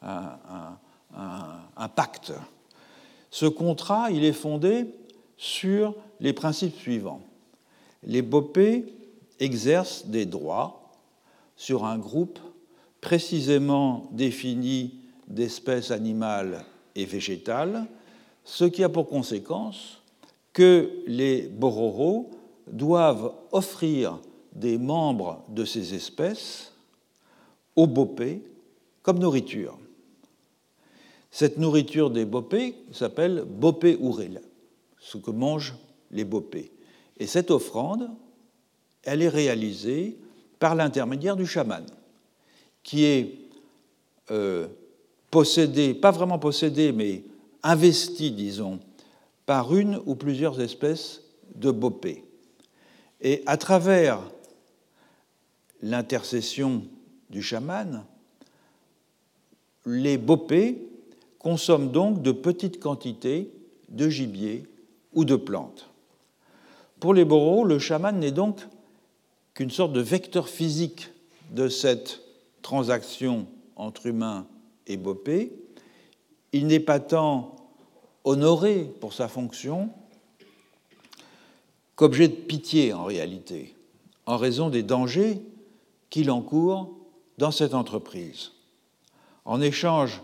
[0.03, 2.33] un, pacte.
[3.31, 4.87] Ce contrat, il est fondé
[5.37, 7.21] sur les principes suivants.
[8.05, 8.87] Les bopés
[9.41, 10.93] exercent des droits
[11.57, 12.39] sur un groupe
[13.05, 14.95] précisément défini
[15.29, 17.85] d'espèces animales et végétales,
[18.45, 20.01] ce qui a pour conséquence
[20.55, 22.31] que les bororos
[22.67, 24.19] doivent offrir
[24.55, 26.73] des membres de ces espèces
[27.77, 28.43] aux bopés
[29.03, 29.79] comme nourriture.
[31.31, 34.41] Cette nourriture des bopés s'appelle bopé ouril,
[34.99, 35.77] ce que mangent
[36.11, 36.73] les bopés.
[37.19, 38.09] Et cette offrande,
[39.03, 40.17] elle est réalisée
[40.59, 41.85] par l'intermédiaire du chaman,
[42.85, 43.39] qui est
[44.31, 44.69] euh,
[45.31, 47.25] possédé, pas vraiment possédé, mais
[47.65, 48.79] investi, disons,
[49.47, 51.23] par une ou plusieurs espèces
[51.57, 52.25] de bopé.
[53.21, 54.21] Et à travers
[55.83, 56.85] l'intercession
[57.31, 58.05] du chaman,
[59.87, 60.87] les bopés
[61.39, 63.51] consomment donc de petites quantités
[63.89, 64.65] de gibier
[65.13, 65.91] ou de plantes.
[67.01, 68.61] Pour les boros, le chaman n'est donc
[69.53, 71.11] qu'une sorte de vecteur physique
[71.51, 72.24] de cette
[72.65, 73.47] transaction
[73.77, 74.47] entre humains
[74.87, 75.53] et bopés.
[76.53, 77.55] Il n'est pas tant
[78.25, 79.91] honoré pour sa fonction
[81.95, 83.77] qu'objet de pitié en réalité,
[84.25, 85.43] en raison des dangers
[86.09, 86.97] qu'il encourt
[87.37, 88.53] dans cette entreprise.
[89.45, 90.23] En échange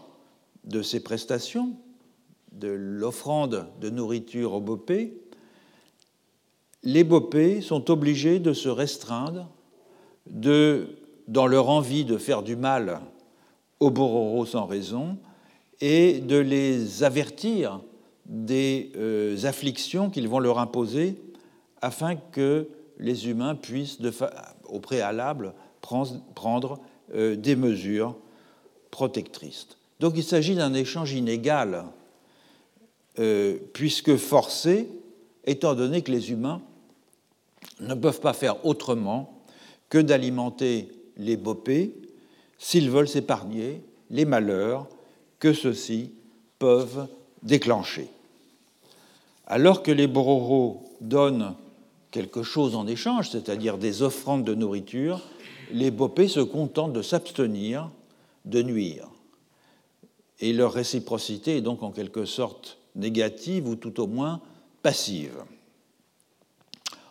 [0.65, 1.77] de ses prestations,
[2.53, 5.13] de l'offrande de nourriture aux bopés,
[6.85, 9.51] les bopés sont obligés de se restreindre
[10.27, 11.00] de,
[11.31, 13.01] dans leur envie de faire du mal
[13.79, 15.17] aux bororos sans raison
[15.81, 17.81] et de les avertir
[18.27, 21.17] des euh, afflictions qu'ils vont leur imposer
[21.81, 22.69] afin que
[22.99, 23.99] les humains puissent,
[24.65, 26.81] au préalable, prendre
[27.15, 28.17] euh, des mesures
[28.91, 29.69] protectrices.
[30.01, 31.85] Donc il s'agit d'un échange inégal,
[33.21, 34.89] euh, puisque forcé,
[35.45, 36.61] étant donné que les humains
[37.79, 39.41] ne peuvent pas faire autrement
[39.89, 40.89] que d'alimenter
[41.21, 41.95] les bopés
[42.59, 44.89] s'ils veulent s'épargner les malheurs
[45.39, 46.11] que ceux-ci
[46.59, 47.07] peuvent
[47.43, 48.09] déclencher.
[49.47, 51.55] Alors que les bororos donnent
[52.11, 55.21] quelque chose en échange, c'est-à-dire des offrandes de nourriture,
[55.73, 57.91] les bopés se contentent de s'abstenir
[58.45, 59.09] de nuire.
[60.41, 64.41] Et leur réciprocité est donc en quelque sorte négative ou tout au moins
[64.83, 65.45] passive.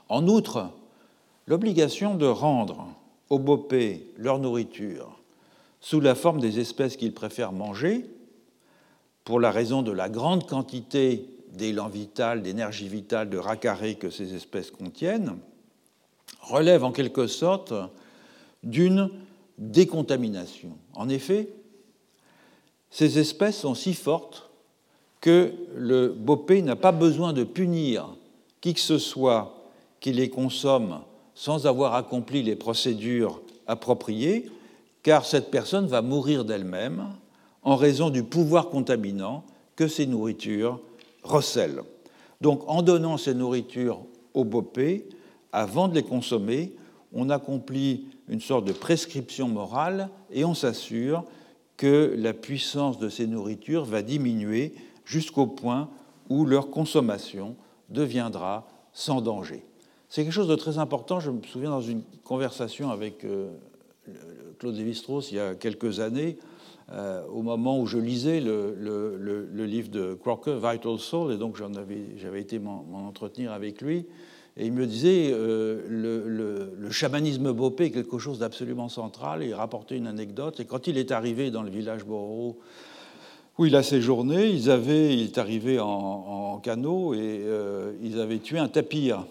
[0.10, 0.70] En outre,
[1.46, 2.88] l'obligation de rendre
[3.30, 5.20] aux bopés leur nourriture
[5.82, 8.06] sous la forme des espèces qu'ils préfèrent manger,
[9.24, 14.34] pour la raison de la grande quantité d'élan vital, d'énergie vitale, de racaré que ces
[14.34, 15.38] espèces contiennent,
[16.42, 17.74] relève en quelque sorte
[18.64, 19.10] d'une
[19.58, 20.78] décontamination.
[20.94, 21.50] En effet,
[22.90, 24.50] ces espèces sont si fortes
[25.22, 28.16] que le bopé n'a pas besoin de punir
[28.62, 29.64] qui que ce soit
[30.00, 31.02] qui les consomme
[31.40, 34.52] sans avoir accompli les procédures appropriées,
[35.04, 37.14] car cette personne va mourir d'elle-même
[37.64, 39.46] en raison du pouvoir contaminant
[39.78, 40.82] que ces nourritures
[41.24, 41.84] recèlent.
[42.42, 44.02] Donc en donnant ces nourritures
[44.34, 45.08] aux bopés,
[45.54, 46.76] avant de les consommer,
[47.14, 51.24] on accomplit une sorte de prescription morale et on s'assure
[51.78, 54.74] que la puissance de ces nourritures va diminuer
[55.06, 55.90] jusqu'au point
[56.28, 57.56] où leur consommation
[57.88, 59.64] deviendra sans danger.
[60.10, 61.20] C'est quelque chose de très important.
[61.20, 63.52] Je me souviens dans une conversation avec euh,
[64.58, 66.40] Claude Lévi-Strauss il y a quelques années,
[66.92, 72.42] euh, au moment où je lisais le, livre de Crocker, Vital Soul, et donc j'avais
[72.42, 74.08] été m'en entretenir avec lui.
[74.58, 79.44] Et il me disait, euh, le, chamanisme bopé est quelque chose d'absolument central.
[79.44, 80.60] Et il rapportait une anecdote.
[80.60, 82.58] Et quand il est arrivé dans le village Bororo,
[83.60, 87.46] où il a séjourné, ils avaient, il est arrivé en, canot et
[88.02, 89.26] ils avaient tué un tapir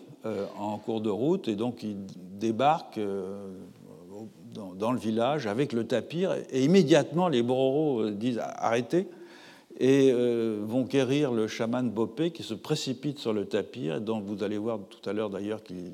[0.59, 1.49] en cours de route.
[1.49, 1.97] Et donc il
[2.39, 2.99] débarque
[4.77, 9.09] dans, le village avec le tapir, et immédiatement les Bororos euh, disent arrêtez,
[9.79, 14.21] et euh, vont quérir le chaman Bopé qui se précipite sur le tapir, et dont
[14.21, 15.93] vous allez voir tout à l'heure d'ailleurs qu'il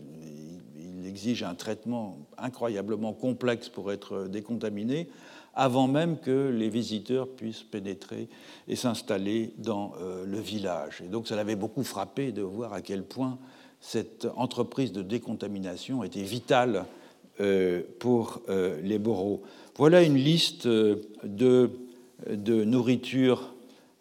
[1.06, 5.08] exige un traitement incroyablement complexe pour être décontaminé,
[5.54, 8.28] avant même que les visiteurs puissent pénétrer
[8.66, 11.02] et s'installer dans euh, le village.
[11.04, 13.38] Et donc ça l'avait beaucoup frappé de voir à quel point
[13.84, 16.86] cette entreprise de décontamination était vitale
[17.40, 19.42] euh, pour euh, les bourreaux.
[19.76, 21.70] Voilà une liste euh, de,
[22.28, 23.50] de nourriture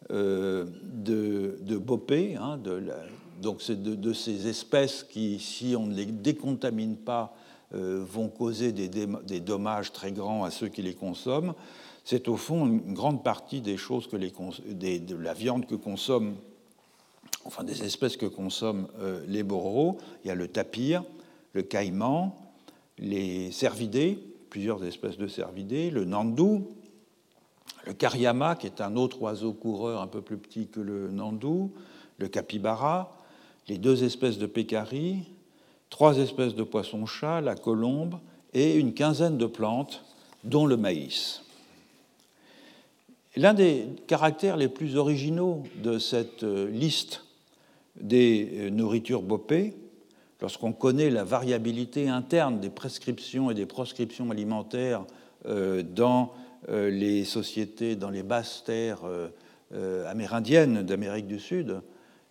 [0.09, 2.83] de, de bopé, hein, de
[3.41, 7.35] donc c'est de, ces espèces qui, si on ne les décontamine pas,
[7.71, 11.53] vont causer des, des, dommages très grands à ceux qui les consomment.
[12.03, 16.35] C'est au fond une grande partie des choses que de la viande que consomment,
[17.45, 18.87] enfin des espèces que consomment
[19.27, 19.97] les bourreaux.
[20.23, 21.03] Il y a le tapir,
[21.53, 22.35] le caïman,
[22.97, 24.19] les cervidés,
[24.49, 26.67] plusieurs espèces de cervidés, le nandou,
[27.85, 31.71] le kariama, qui est un autre oiseau coureur un peu plus petit que le nandou,
[32.17, 33.17] le capybara,
[33.67, 35.23] les deux espèces de pécari,
[35.89, 38.19] trois espèces de poissons-chats, la colombe
[38.53, 40.03] et une quinzaine de plantes,
[40.43, 41.43] dont le maïs.
[43.35, 47.23] L'un des caractères les plus originaux de cette euh, liste
[47.99, 49.75] des euh, nourritures bopées,
[50.41, 55.05] lorsqu'on connaît la variabilité interne des prescriptions et des proscriptions alimentaires
[55.45, 56.33] euh, dans
[56.69, 59.01] les sociétés, dans les basses terres
[60.07, 61.81] amérindiennes d'Amérique du Sud,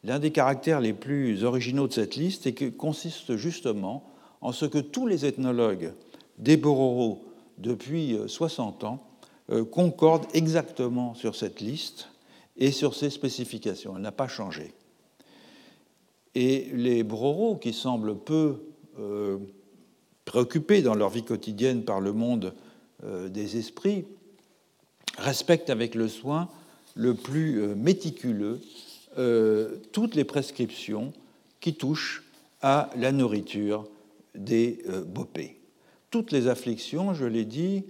[0.04, 2.48] l'un des caractères les plus originaux de cette liste
[2.78, 4.10] consiste justement
[4.40, 5.92] en ce que tous les ethnologues
[6.38, 7.26] des Bororo
[7.58, 9.04] depuis 60 ans
[9.50, 12.08] euh, concorde exactement sur cette liste
[12.56, 13.96] et sur ses spécifications.
[13.96, 14.72] Elle n'a pas changé.
[16.34, 18.56] Et les Broro, qui semblent peu
[18.98, 19.38] euh,
[20.24, 22.54] préoccupés dans leur vie quotidienne par le monde
[23.04, 24.04] euh, des esprits,
[25.18, 26.48] respectent avec le soin
[26.94, 28.60] le plus méticuleux
[29.92, 31.12] toutes les prescriptions
[31.60, 32.22] qui touchent
[32.62, 33.84] à la nourriture
[34.34, 35.58] des bopés.
[36.10, 37.84] Toutes les afflictions, je l'ai dit,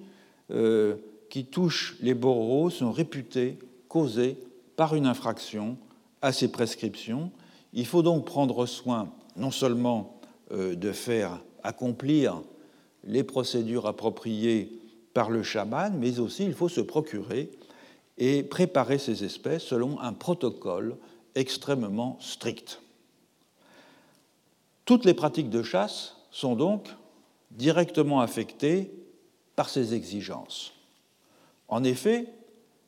[1.33, 4.37] qui touchent les bourreaux sont réputés causés
[4.77, 5.79] par une infraction
[6.21, 7.31] à ces prescriptions.
[7.73, 10.21] Il faut donc prendre soin non seulement
[10.51, 12.43] euh, de faire accomplir
[13.05, 14.71] les procédures appropriées
[15.15, 17.51] par le chaman, mais aussi il faut se procurer
[18.19, 20.97] et préparer ces espèces selon un protocole
[21.35, 22.81] extrêmement strict.
[24.85, 26.89] Toutes les pratiques de chasse sont donc
[27.51, 28.91] directement affectées
[29.57, 30.73] par ces exigences.
[31.69, 32.27] En effet,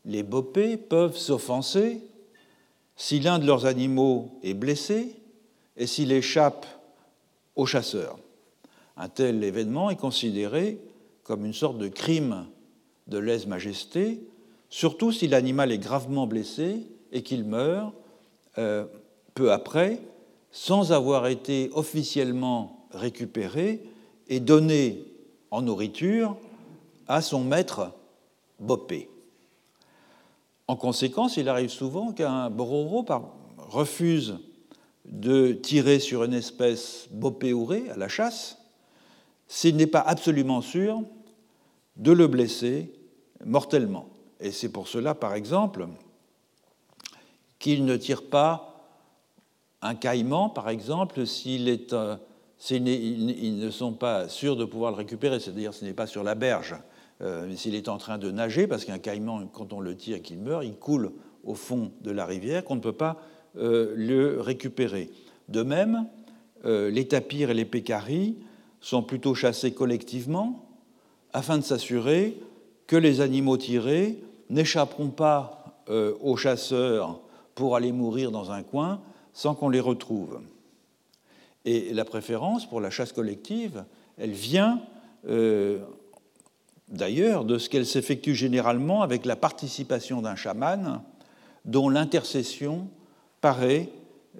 [0.04, 2.02] les bopés peuvent s'offenser
[2.96, 5.16] si l'un de leurs animaux est blessé
[5.76, 6.66] et s'il échappe
[7.56, 8.18] aux chasseurs.
[8.96, 10.78] Un tel événement est considéré
[11.24, 12.46] comme une sorte de crime
[13.06, 14.20] de lèse-majesté,
[14.70, 17.92] surtout si l'animal est gravement blessé et qu'il meurt
[18.58, 18.84] euh,
[19.34, 20.00] peu après,
[20.52, 23.82] sans avoir été officiellement récupéré
[24.28, 25.04] et donné
[25.50, 26.36] en nourriture
[27.08, 27.90] à son maître
[28.60, 29.08] Bopé.
[30.66, 33.04] En conséquence, il arrive souvent qu'un bororo
[33.58, 34.38] refuse
[35.04, 38.58] de tirer sur une espèce bopéourée à la chasse
[39.46, 41.02] s'il n'est pas absolument sûr
[41.96, 42.92] de le blesser
[43.44, 44.08] mortellement.
[44.40, 45.86] Et c'est pour cela, par exemple,
[47.58, 48.88] qu'il ne tire pas
[49.82, 52.16] un caïman, par exemple, s'il est, euh,
[52.70, 56.74] ne sont pas sûrs de pouvoir le récupérer, c'est-à-dire ce n'est pas sur la berge
[57.20, 60.20] euh, s'il est en train de nager, parce qu'un caïman, quand on le tire et
[60.20, 61.12] qu'il meurt, il coule
[61.44, 63.18] au fond de la rivière, qu'on ne peut pas
[63.56, 65.10] euh, le récupérer.
[65.48, 66.08] De même,
[66.64, 68.36] euh, les tapirs et les pécaris
[68.80, 70.66] sont plutôt chassés collectivement
[71.32, 72.36] afin de s'assurer
[72.86, 74.18] que les animaux tirés
[74.50, 75.60] n'échapperont pas
[76.22, 77.20] aux chasseurs
[77.54, 79.02] pour aller mourir dans un coin
[79.34, 80.40] sans qu'on les retrouve.
[81.66, 83.84] Et la préférence pour la chasse collective,
[84.16, 84.80] elle vient
[86.88, 91.02] d'ailleurs de ce qu'elle s'effectue généralement avec la participation d'un chaman
[91.64, 92.88] dont l'intercession
[93.40, 93.88] paraît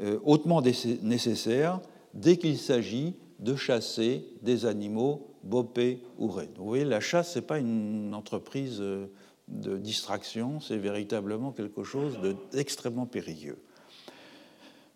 [0.01, 0.63] euh, hautement
[1.03, 1.81] nécessaire
[2.13, 6.49] dès qu'il s'agit de chasser des animaux bopés ou raies.
[6.57, 9.07] Vous voyez, la chasse, ce n'est pas une entreprise euh,
[9.49, 12.19] de distraction, c'est véritablement quelque chose
[12.53, 13.59] d'extrêmement périlleux.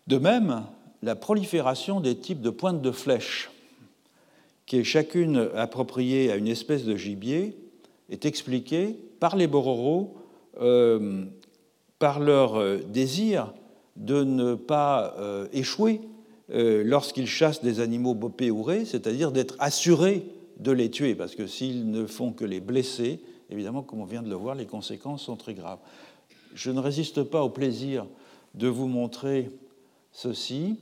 [0.07, 0.63] De même,
[1.03, 3.51] la prolifération des types de pointes de flèches
[4.69, 7.57] qui est chacune appropriée à une espèce de gibier,
[8.11, 10.15] est expliquée par les Bororo
[10.61, 11.25] euh,
[11.97, 13.51] par leur euh, désir
[13.95, 16.01] de ne pas euh, échouer
[16.51, 20.25] lorsqu'ils chassent des animaux bopéourés, c'est-à-dire d'être assurés
[20.57, 23.19] de les tuer, parce que s'ils ne font que les blesser,
[23.51, 25.77] évidemment, comme on vient de le voir, les conséquences sont très graves.
[26.55, 28.07] Je ne résiste pas au plaisir
[28.55, 29.51] de vous montrer
[30.11, 30.79] ceci.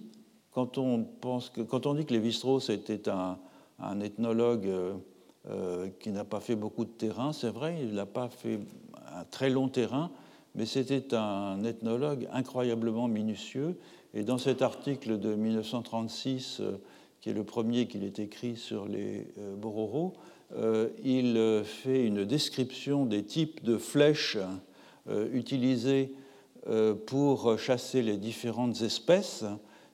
[0.52, 3.38] Quand on, pense que, quand on dit que Lévi-Strauss était un,
[3.80, 4.94] un ethnologue euh,
[5.50, 8.60] euh, qui n'a pas fait beaucoup de terrain, c'est vrai, il n'a pas fait
[9.16, 10.12] un très long terrain,
[10.56, 13.78] mais c'était un ethnologue incroyablement minutieux.
[14.14, 16.78] Et dans cet article de 1936, euh,
[17.22, 20.14] qui est le premier qu'il ait écrit sur les Bororo,
[21.04, 24.38] il fait une description des types de flèches
[25.34, 26.14] utilisées
[27.08, 29.44] pour chasser les différentes espèces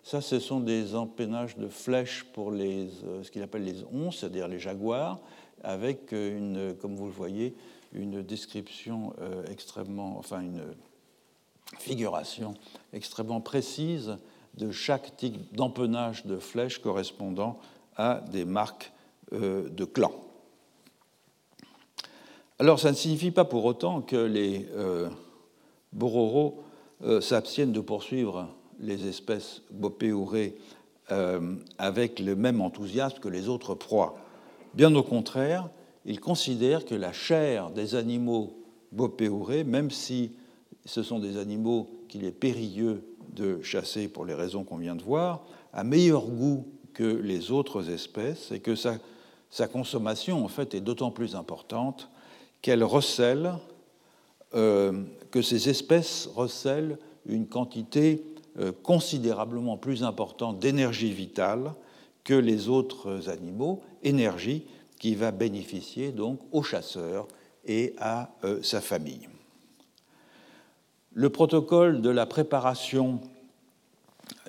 [0.04, 4.20] ça, ce sont des empennages de flèches pour les, euh, ce qu'il appelle les onces,
[4.20, 5.20] c'est-à-dire les jaguars,
[5.64, 7.56] avec une, comme vous le voyez,
[7.94, 10.64] une description euh, extrêmement, enfin une
[11.80, 12.54] figuration
[12.92, 14.18] extrêmement précise
[14.56, 17.60] de chaque type d'empennage de flèches correspondant
[17.96, 18.92] à des marques
[19.34, 20.12] euh, de clan.
[22.60, 25.10] Alors ça ne signifie pas pour autant que les euh,
[26.02, 28.48] euh, s'abstiennent de poursuivre
[28.80, 30.56] les espèces bopéourées
[31.12, 34.16] euh, avec le même enthousiasme que les autres proies.
[34.74, 35.70] Bien au contraire,
[36.06, 40.32] ils considèrent que la chair des animaux bopéourés, même si
[40.86, 43.04] ce sont des animaux qu'il est périlleux
[43.34, 47.90] de chasser pour les raisons qu'on vient de voir, a meilleur goût que les autres
[47.90, 48.98] espèces et que sa,
[49.68, 52.10] consommation en fait est d'autant plus importante
[52.62, 53.54] qu'elle recèle,
[54.54, 58.24] euh, que ces espèces recèlent une quantité
[58.84, 61.74] considérablement plus importante d'énergie vitale
[62.24, 64.66] que les autres animaux, énergie
[65.00, 67.28] qui va bénéficier donc au chasseur
[67.66, 69.28] et à euh, sa famille.
[71.14, 73.20] Le protocole de la préparation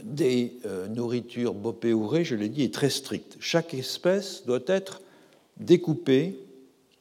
[0.03, 3.37] des euh, nourritures bopéourées, je l'ai dit, est très strict.
[3.41, 5.01] Chaque espèce doit être
[5.59, 6.39] découpée,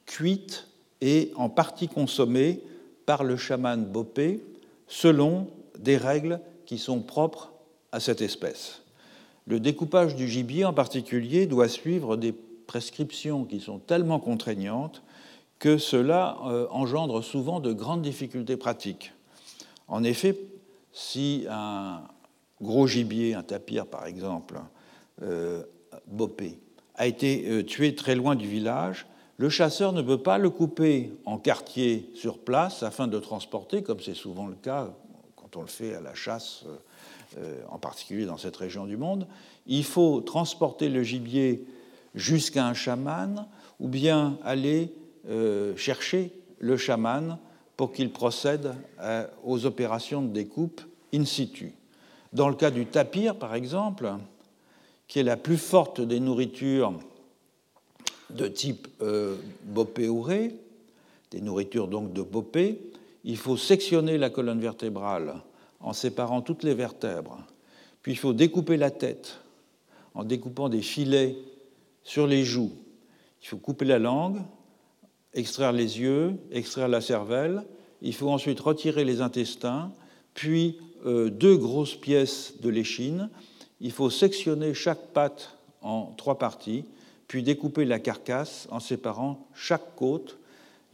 [0.06, 0.68] cuite
[1.01, 2.60] et en partie consommée
[3.06, 4.43] par le chaman bopé
[4.88, 5.47] selon
[5.78, 6.39] des règles
[6.74, 7.53] qui sont propres
[7.91, 8.82] à cette espèce.
[9.45, 12.34] Le découpage du gibier en particulier doit suivre des
[12.65, 15.03] prescriptions qui sont tellement contraignantes
[15.59, 19.13] que cela euh, engendre souvent de grandes difficultés pratiques.
[19.88, 20.36] En effet,
[20.91, 22.01] si un
[22.59, 24.59] gros gibier, un tapir par exemple,
[25.21, 25.61] euh,
[26.07, 26.57] bopé,
[26.95, 29.05] a été euh, tué très loin du village,
[29.38, 33.99] le chasseur ne peut pas le couper en quartier sur place afin de transporter, comme
[33.99, 34.89] c'est souvent le cas
[35.56, 36.76] on le fait à la chasse, euh,
[37.39, 39.28] euh, en particulier dans cette région du monde,
[39.66, 41.66] il faut transporter le gibier
[42.16, 43.47] jusqu'à un chaman
[43.80, 44.93] ou bien aller
[45.30, 47.38] euh, chercher le chaman
[47.76, 48.76] pour qu'il procède
[49.43, 50.82] aux opérations de découpe
[51.14, 51.74] in situ.
[52.32, 54.14] Dans le cas du tapir, par exemple,
[55.08, 56.93] qui est la plus forte des nourritures
[58.32, 60.56] de type euh, bopéouré,
[61.32, 62.80] des nourritures donc de bopé,
[63.24, 65.36] il faut sectionner la colonne vertébrale
[65.80, 67.39] en séparant toutes les vertèbres.
[68.01, 69.39] Puis il faut découper la tête
[70.13, 71.36] en découpant des filets
[72.03, 72.71] sur les joues.
[73.41, 74.41] Il faut couper la langue,
[75.34, 77.63] extraire les yeux, extraire la cervelle.
[78.01, 79.91] Il faut ensuite retirer les intestins,
[80.34, 83.30] puis euh, deux grosses pièces de l'échine.
[83.80, 86.86] Il faut sectionner chaque patte en trois parties,
[87.28, 90.38] puis découper la carcasse en séparant chaque côte.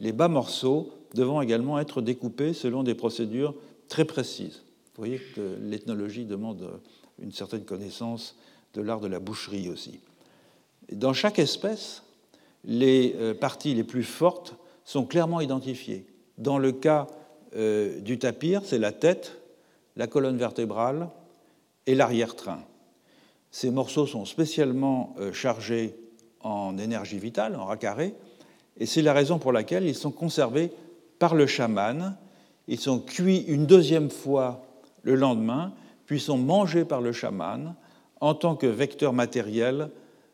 [0.00, 3.54] Les bas morceaux devant également être découpés selon des procédures
[3.88, 4.62] très précises.
[4.94, 6.80] Vous voyez que l'ethnologie demande
[7.20, 8.36] une certaine connaissance
[8.74, 10.00] de l'art de la boucherie aussi.
[10.92, 12.02] Dans chaque espèce,
[12.64, 14.54] les euh, parties les plus fortes
[14.84, 16.06] sont clairement identifiées.
[16.38, 17.06] Dans le cas
[17.56, 19.40] euh, du tapir, c'est la tête,
[19.96, 21.08] la colonne vertébrale
[21.86, 22.60] et l'arrière-train.
[23.50, 25.96] Ces morceaux sont spécialement euh, chargés
[26.40, 28.14] en énergie vitale, en racarré,
[28.78, 30.72] et c'est la raison pour laquelle ils sont conservés
[31.20, 32.16] par le chaman.
[32.66, 34.66] Ils sont cuits une deuxième fois
[35.02, 35.72] le lendemain,
[36.06, 37.76] puis sont mangés par le chaman
[38.20, 39.90] en tant que vecteur matériel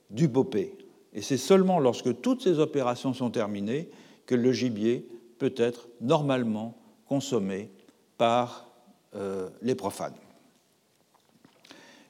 [0.08, 0.78] du bopé.
[1.12, 3.90] Et c'est seulement lorsque toutes ces opérations sont terminées
[4.24, 5.06] que le gibier
[5.38, 6.76] peut être normalement
[7.06, 7.70] consommé
[8.16, 8.68] par
[9.14, 10.14] euh, les profanes.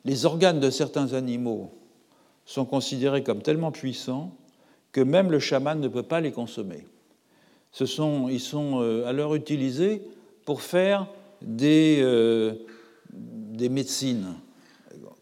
[0.04, 1.72] Les organes de certains animaux
[2.44, 4.36] sont considérés comme tellement puissants
[4.92, 6.86] que même le chaman ne peut pas les consommer
[7.80, 10.02] ils sont euh, alors utilisés
[10.44, 11.06] pour faire
[11.42, 12.54] des, euh,
[13.58, 14.34] médecines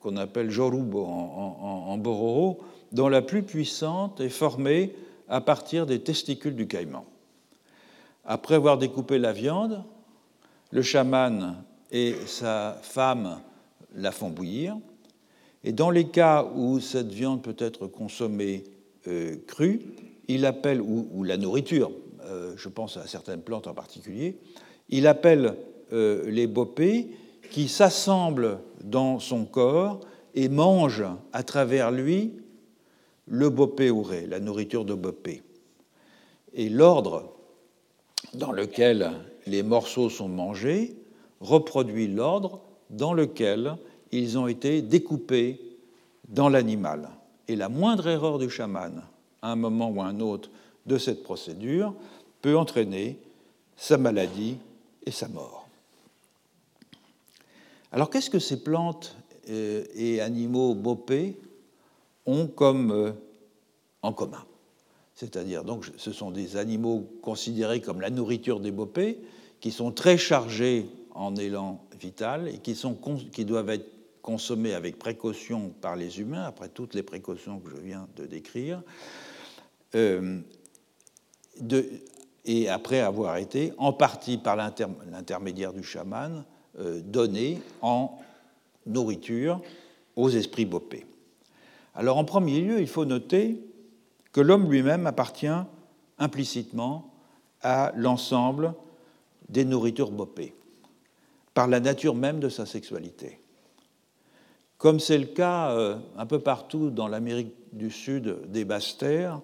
[0.00, 2.60] qu'on appelle jorubo en, bororo,
[2.92, 4.94] dont la plus puissante est formée
[5.28, 7.04] à partir des testicules du caïman.
[8.24, 9.82] Après avoir découpé la viande,
[10.70, 11.56] le chaman
[11.90, 13.40] et sa femme
[13.94, 14.76] la font bouillir.
[15.62, 18.64] Et dans les cas où cette viande peut être consommée
[19.08, 19.80] euh, crue,
[20.28, 21.90] il appelle, ou, la nourriture
[22.56, 24.38] je pense à certaines plantes en particulier,
[24.88, 25.56] il appelle
[25.92, 27.10] euh, les bopés
[27.50, 30.00] qui s'assemblent dans son corps
[30.34, 32.32] et mangent à travers lui
[33.26, 35.42] le bopé ouré, la nourriture de bopé.
[36.54, 37.34] Et l'ordre
[38.34, 39.12] dans lequel
[39.46, 40.96] les morceaux sont mangés
[41.40, 42.60] reproduit l'ordre
[42.90, 43.76] dans lequel
[44.12, 45.60] ils ont été découpés
[46.28, 47.10] dans l'animal.
[47.48, 49.02] Et la moindre erreur du chaman,
[49.42, 50.50] à un moment ou à un autre
[50.86, 51.94] de cette procédure,
[52.42, 53.18] peut entraîner
[53.76, 54.58] sa maladie
[55.06, 55.68] et sa mort.
[57.92, 59.16] Alors qu'est-ce que ces plantes
[59.48, 61.36] euh, et animaux bopés
[62.26, 63.12] ont euh,
[64.02, 64.44] en commun?
[65.14, 69.20] C'est-à-dire, donc, ce sont des animaux considérés comme la nourriture des bopés,
[69.60, 73.88] qui sont très chargés en élan vital et qui doivent être
[74.20, 78.82] consommés avec précaution par les humains, après toutes les précautions que je viens de décrire.
[79.94, 80.40] Euh,
[82.44, 86.44] et après avoir été, en partie par l'intermédiaire du chaman,
[86.78, 88.18] euh, donné en
[88.86, 89.60] nourriture
[90.16, 91.06] aux esprits bopés.
[91.94, 93.60] Alors en premier lieu, il faut noter
[94.32, 95.46] que l'homme lui-même appartient
[96.18, 97.12] implicitement
[97.62, 98.74] à l'ensemble
[99.48, 100.54] des nourritures bopées,
[101.54, 103.40] par la nature même de sa sexualité.
[104.78, 109.40] Comme c'est le cas euh, un peu partout dans l'Amérique du Sud des basses terres,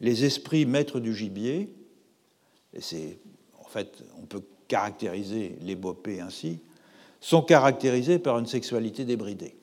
[0.00, 1.74] les esprits maîtres du gibier,
[2.72, 3.18] et c'est
[3.58, 6.60] en fait, on peut caractériser les bopés ainsi,
[7.20, 9.56] sont caractérisés par une sexualité débridée,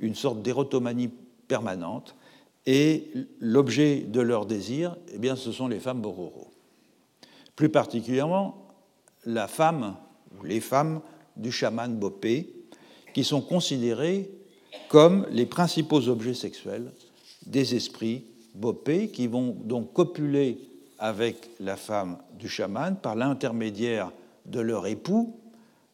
[0.00, 1.10] une sorte d'érotomanie
[1.48, 2.14] permanente,
[2.66, 3.10] et
[3.40, 6.50] l'objet de leur désir, eh bien, ce sont les femmes bororo.
[7.56, 8.68] Plus particulièrement,
[9.24, 9.96] la femme
[10.44, 11.00] les femmes
[11.36, 12.52] du chaman bopé,
[13.14, 14.30] qui sont considérées
[14.88, 16.92] comme les principaux objets sexuels
[17.46, 18.24] des esprits
[18.58, 20.58] bopés, qui vont donc copuler
[20.98, 24.12] avec la femme du chaman par l'intermédiaire
[24.46, 25.38] de leur époux,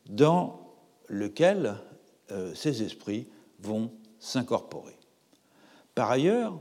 [0.08, 0.60] dans
[1.08, 1.76] lequel
[2.32, 3.26] euh, ces esprits
[3.60, 4.96] vont s'incorporer.
[5.94, 6.58] Par ailleurs,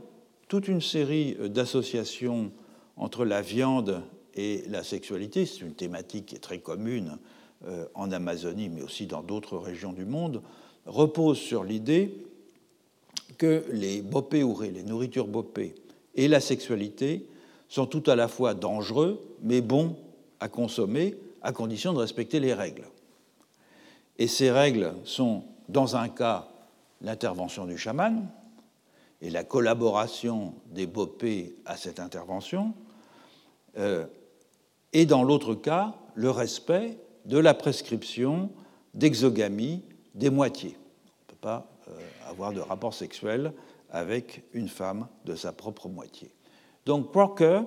[0.48, 2.52] toute une série d'associations
[2.96, 4.02] entre la viande
[4.34, 7.18] et la sexualité, c'est une thématique qui est très commune
[7.66, 10.42] euh, en Amazonie, mais aussi dans d'autres régions du monde,
[10.86, 12.26] repose sur l'idée
[13.38, 15.74] que les bopé-ouré, les nourritures bopé,
[16.14, 17.26] et la sexualité
[17.68, 19.96] sont tout à la fois dangereux, mais bons
[20.40, 22.84] à consommer, à condition de respecter les règles.
[24.18, 26.48] Et ces règles sont, dans un cas,
[27.00, 28.28] l'intervention du chaman
[29.20, 32.74] et la collaboration des bopés à cette intervention,
[33.78, 34.06] euh,
[34.92, 38.50] et dans l'autre cas, le respect de la prescription
[38.94, 39.82] d'exogamie
[40.14, 40.76] des moitiés.
[40.76, 41.92] On ne peut pas euh,
[42.28, 43.52] avoir de rapport sexuel
[43.94, 46.34] avec une femme de sa propre moitié.
[46.84, 47.62] Donc Crocker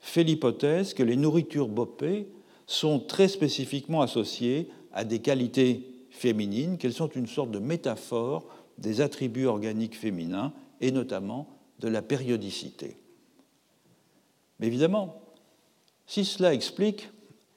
[0.00, 2.28] fait l'hypothèse que les nourritures bopées
[2.66, 8.46] sont très spécifiquement associées à des qualités féminines, qu'elles sont une sorte de métaphore
[8.76, 10.52] des attributs organiques féminins
[10.82, 11.48] et notamment
[11.78, 12.98] de la périodicité.
[14.60, 15.22] Mais évidemment,
[16.06, 17.08] si cela explique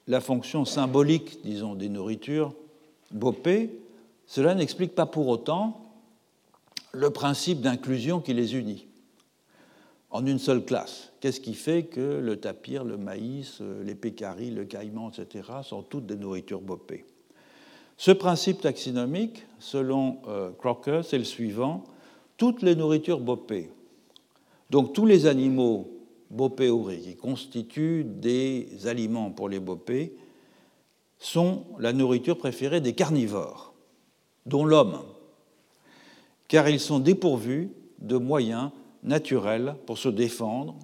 [0.06, 2.54] la fonction symbolique, disons, des nourritures
[3.10, 3.78] bopées,
[4.26, 5.85] cela n'explique pas pour autant
[6.96, 8.86] le principe d'inclusion qui les unit
[10.10, 11.12] en une seule classe.
[11.20, 16.06] Qu'est-ce qui fait que le tapir, le maïs, les pécaris, le caïman, etc., sont toutes
[16.06, 17.04] des nourritures bopées?
[17.98, 21.84] Ce principe taxinomique, selon euh, Crocker, c'est le suivant
[22.38, 23.70] toutes les nourritures bopées,
[24.70, 25.90] donc tous les animaux
[26.30, 26.70] bopés
[27.02, 30.14] qui constituent des aliments pour les bopés,
[31.18, 33.74] sont la nourriture préférée des carnivores,
[34.44, 35.00] dont l'homme,
[36.48, 38.70] car ils sont dépourvus de moyens
[39.02, 40.76] naturels pour se défendre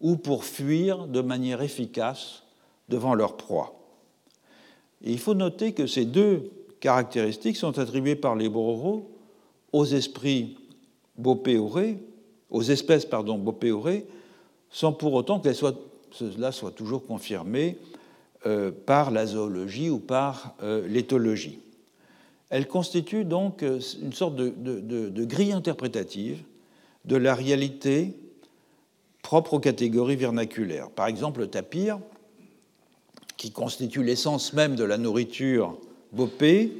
[0.00, 2.42] ou pour fuir de manière efficace
[2.88, 3.74] devant leur proie.
[5.02, 9.10] Il faut noter que ces deux caractéristiques sont attribuées par les Bororo
[9.72, 10.56] aux esprits
[11.16, 11.98] bopéorés,
[12.50, 14.06] aux espèces pardon, bopéorées,
[14.70, 17.78] sans pour autant que cela soit toujours confirmé
[18.46, 21.60] euh, par la zoologie ou par euh, l'éthologie.
[22.50, 26.42] Elle constitue donc euh, une sorte de, grille interprétative
[27.04, 28.16] de la réalité
[29.22, 30.90] propre aux catégories vernaculaires.
[30.90, 31.98] Par exemple, le tapir,
[33.36, 35.78] qui constitue l'essence même de la nourriture
[36.12, 36.72] bopée,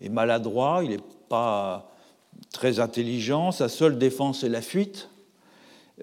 [0.00, 1.92] est maladroit, il n'est pas
[2.52, 5.10] très intelligent, sa seule défense est la fuite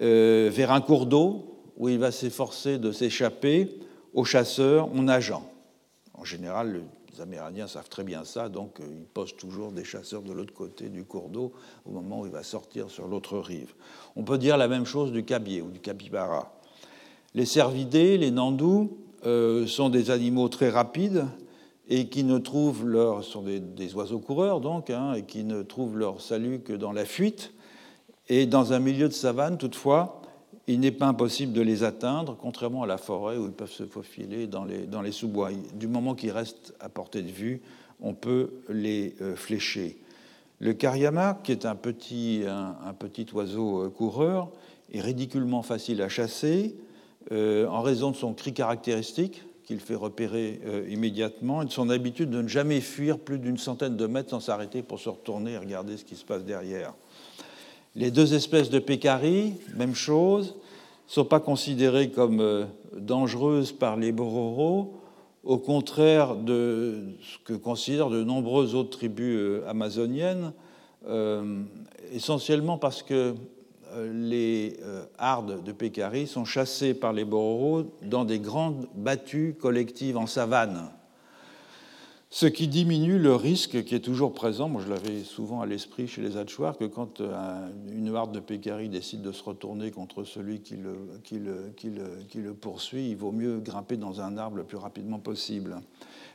[0.02, 3.78] euh, vers un cours d'eau où il va s'efforcer de s'échapper
[4.12, 5.48] aux chasseurs en nageant.
[6.12, 6.82] En général,
[7.14, 10.52] les Amérindiens savent très bien ça, donc euh, ils posent toujours des chasseurs de l'autre
[10.52, 11.52] côté du cours d'eau
[11.86, 13.72] au moment où il va sortir sur l'autre rive.
[14.16, 16.52] On peut dire la même chose du cabier ou du capybara.
[17.34, 18.96] Les cervidés, les nandous,
[19.26, 21.24] euh, sont des animaux très rapides
[21.88, 25.98] et qui ne trouvent leur sont des, oiseaux coureurs donc hein, et qui ne trouvent
[25.98, 27.52] leur salut que dans la fuite.
[28.28, 30.22] Et dans un milieu de savane, toutefois,
[30.66, 33.84] il n'est pas impossible de les atteindre, contrairement à la forêt où ils peuvent se
[33.84, 35.50] faufiler dans les, dans les sous-bois.
[35.74, 37.60] Du moment qu'ils restent à portée de vue,
[38.00, 39.98] on peut les euh, flécher.
[40.60, 44.50] Le cariama, qui est un petit, un, petit oiseau euh, coureur,
[44.92, 46.76] est ridiculement facile à chasser
[47.32, 50.60] euh, en raison de son cri caractéristique, qu'il fait repérer
[50.90, 54.40] immédiatement, et de son habitude de ne jamais fuir plus d'une centaine de mètres sans
[54.40, 56.92] s'arrêter pour se retourner et regarder ce qui se passe derrière.
[57.96, 60.56] Les deux espèces de pécaris, même chose,
[61.06, 62.64] ne sont pas considérées comme euh,
[62.96, 64.94] dangereuses par les Bororo,
[65.44, 70.52] au contraire de ce que considèrent de nombreuses autres tribus euh, amazoniennes,
[72.12, 73.34] essentiellement parce que
[74.10, 74.78] les
[75.18, 80.88] hardes de Pécari sont chassées par les Bororo dans des grandes battues collectives en savane
[82.34, 84.68] ce qui diminue le risque qui est toujours présent.
[84.68, 88.40] Moi, je l'avais souvent à l'esprit chez les Hatchouars, que quand euh, une harde de
[88.40, 94.20] pécari décide de se retourner contre celui qui le, poursuit, il vaut mieux grimper dans
[94.20, 95.80] un arbre le plus rapidement possible.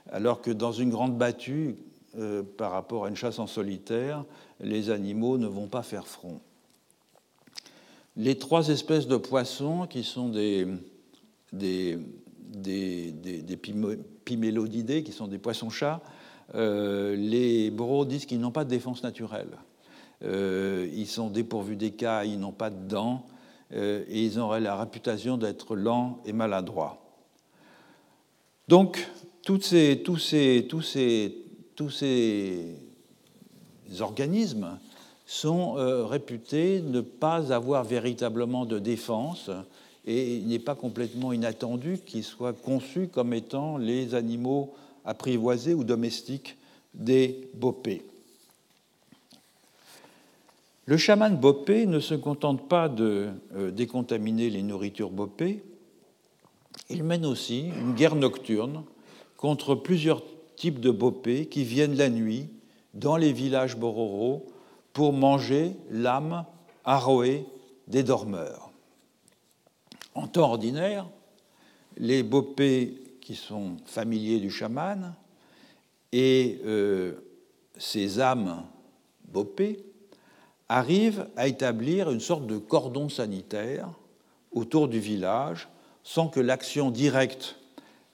[0.09, 1.75] Alors que dans une grande battue,
[2.17, 4.23] euh, par rapport à une chasse en solitaire,
[4.61, 6.39] les animaux ne vont pas faire front.
[8.15, 10.65] Les trois espèces de poissons, qui sont des,
[11.51, 11.99] des,
[12.53, 13.57] des, des, des
[15.03, 16.01] qui sont des poissons-chats,
[16.55, 19.51] euh, les boros disent qu'ils n'ont pas de défense naturelle.
[20.23, 23.25] Euh, ils sont dépourvus d'écailles, ils n'ont pas de dents,
[23.73, 27.01] euh, et ils auraient la réputation d'être lents et maladroits.
[28.67, 29.07] Donc,
[29.43, 30.67] tous ces
[33.99, 34.79] organismes
[35.25, 35.73] sont
[36.07, 39.49] réputés ne pas avoir véritablement de défense
[40.09, 44.73] et il n'est pas complètement inattendu qu'ils soient conçus comme étant les animaux
[45.05, 46.57] apprivoisés ou domestiques
[46.95, 48.01] des bopés.
[50.87, 55.63] Le chaman bopé ne se contente pas de euh, décontaminer les nourritures bopées,
[56.89, 58.83] il mène aussi une guerre nocturne
[59.37, 60.23] contre plusieurs
[60.55, 62.47] types de bopés qui viennent la nuit
[62.95, 64.47] dans les villages bororo
[64.91, 66.45] pour manger l'âme
[66.83, 67.45] arroée
[67.87, 68.68] des dormeurs.
[70.19, 71.07] En temps ordinaire,
[71.95, 75.15] les bopés qui sont familiers du chaman
[76.11, 77.13] et euh,
[77.77, 78.65] ces âmes
[79.29, 79.81] bopées
[80.67, 83.87] arrivent à établir une sorte de cordon sanitaire
[84.51, 85.69] autour du village
[86.03, 87.55] sans que l'action directe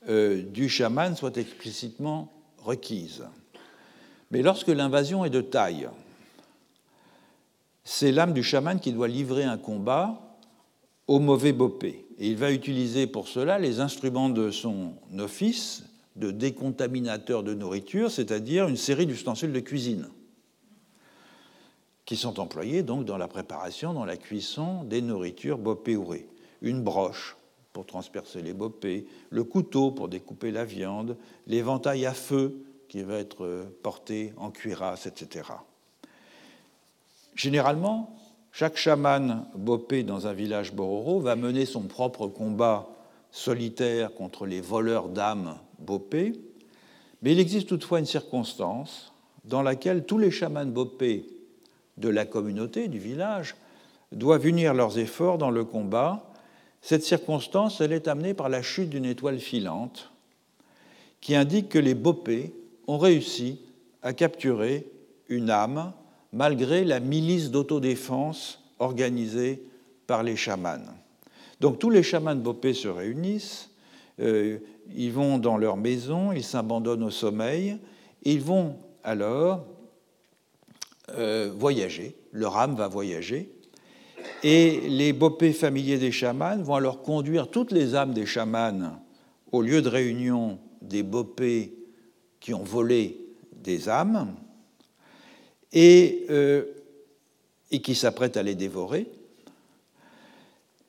[0.08, 3.24] euh, du chaman soit explicitement requise.
[4.30, 5.89] Mais lorsque l'invasion est de taille,
[7.84, 10.22] c'est l'âme du chaman qui doit livrer un combat
[11.08, 12.06] au mauvais bopé.
[12.18, 15.84] Et il va utiliser pour cela les instruments de son office
[16.16, 20.08] de décontaminateur de nourriture, c'est-à-dire une série d'ustensiles de cuisine
[22.06, 26.28] qui sont employés donc dans la préparation, dans la cuisson des nourritures bopéourées.
[26.62, 27.36] Une broche
[27.74, 33.18] pour transpercer les bopés, le couteau pour découper la viande, l'éventail à feu qui va
[33.18, 35.49] être porté en cuirasse, etc.
[37.36, 38.16] Généralement,
[38.58, 42.88] chaque chaman bopé dans un village bororo va mener son propre combat
[43.30, 46.39] solitaire contre les voleurs d'âmes bopés,
[47.22, 49.12] mais il existe toutefois une circonstance
[49.43, 51.26] dans laquelle tous les chamans bopés
[51.97, 53.58] de la communauté, du village,
[54.14, 56.32] doivent unir leurs efforts dans le combat.
[56.80, 60.12] Cette circonstance, elle est amenée par la chute d'une étoile filante
[61.20, 62.56] qui indique que les bopés
[62.88, 63.60] ont réussi
[64.01, 64.88] à capturer
[65.28, 65.91] une âme
[66.36, 69.63] malgré la milice d'autodéfense organisée
[70.05, 70.83] par les chamans.
[71.61, 73.69] Donc tous les chamans de Bopé se réunissent,
[74.19, 74.59] euh,
[74.93, 77.77] ils vont dans leur maison, ils s'abandonnent au sommeil,
[78.23, 79.65] ils vont alors
[81.17, 83.49] euh, voyager, leur âme va voyager,
[84.43, 88.99] et les Bopés familiers des chamans vont alors conduire toutes les âmes des chamans
[89.53, 91.77] au lieu de réunion des Bopés
[92.41, 94.36] qui ont volé des âmes,
[95.76, 96.63] euh,
[97.71, 99.07] et, qui s'apprête à les dévorer,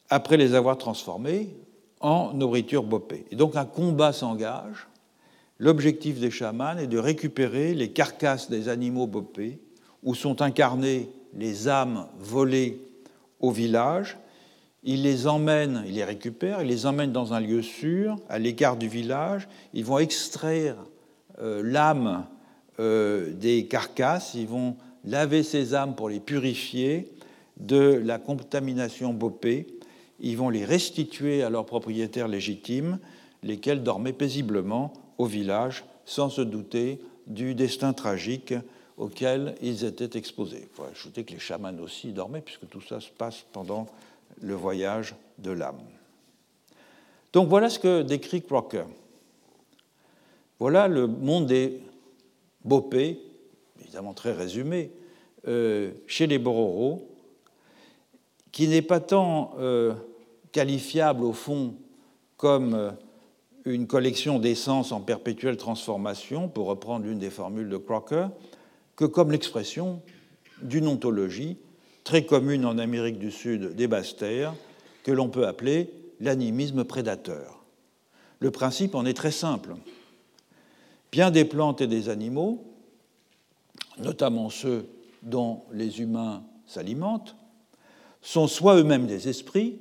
[0.09, 1.49] après les avoir transformés
[2.01, 3.25] en nourriture bopée.
[3.31, 4.87] Et donc un combat s'engage.
[5.59, 9.59] L'objectif des chamans est de récupérer les carcasses des animaux bopés
[10.03, 12.81] où sont incarnées les âmes volées
[13.41, 14.19] au village.
[14.85, 18.77] Ils les emmènent, ils les récupèrent, ils les emmènent dans un lieu sûr, à l'écart
[18.77, 19.49] du village.
[19.75, 20.77] Ils vont extraire
[21.41, 22.27] euh, l'âme
[22.79, 27.11] euh, des carcasses, ils vont laver ces âmes pour les purifier
[27.59, 29.67] de la contamination bopée,
[30.21, 32.99] ils vont les restituer à leurs propriétaires légitimes,
[33.43, 38.55] lesquels dormaient paisiblement au village sans se douter du destin tragique
[38.97, 40.63] auquel ils étaient exposés.
[40.63, 43.87] Il faut ajouter que les chamans aussi dormaient, puisque tout ça se passe pendant
[44.41, 45.81] le voyage de l'âme.
[47.33, 48.87] Donc voilà ce que décrit Crocker.
[50.59, 51.81] Voilà le monde des
[52.67, 53.21] Bopé,
[53.81, 54.91] évidemment très résumé,
[55.47, 57.09] euh, chez les Bororo,
[58.51, 59.95] qui n'est pas tant euh,
[60.51, 61.77] qualifiable au fond
[62.37, 62.91] comme euh,
[63.65, 68.29] une collection d'essence en perpétuelle transformation, pour reprendre l'une des formules de Crocker,
[68.97, 70.03] que comme l'expression
[70.63, 71.59] d'une ontologie
[72.03, 74.55] très commune en Amérique du Sud des basses-terres,
[75.05, 77.65] que l'on peut appeler l'animisme prédateur.
[78.41, 79.75] Le principe en est très simple
[81.13, 82.65] bien des plantes et des animaux,
[83.99, 84.89] notamment ceux
[85.23, 87.37] dont les humains s'alimentent,
[88.23, 89.79] sont soit eux-mêmes des esprits,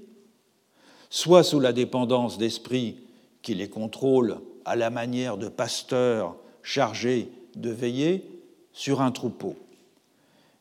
[1.09, 2.97] soit sous la dépendance d'esprits
[3.41, 8.23] qui les contrôlent à la manière de pasteurs chargés de veiller
[8.73, 9.55] sur un troupeau.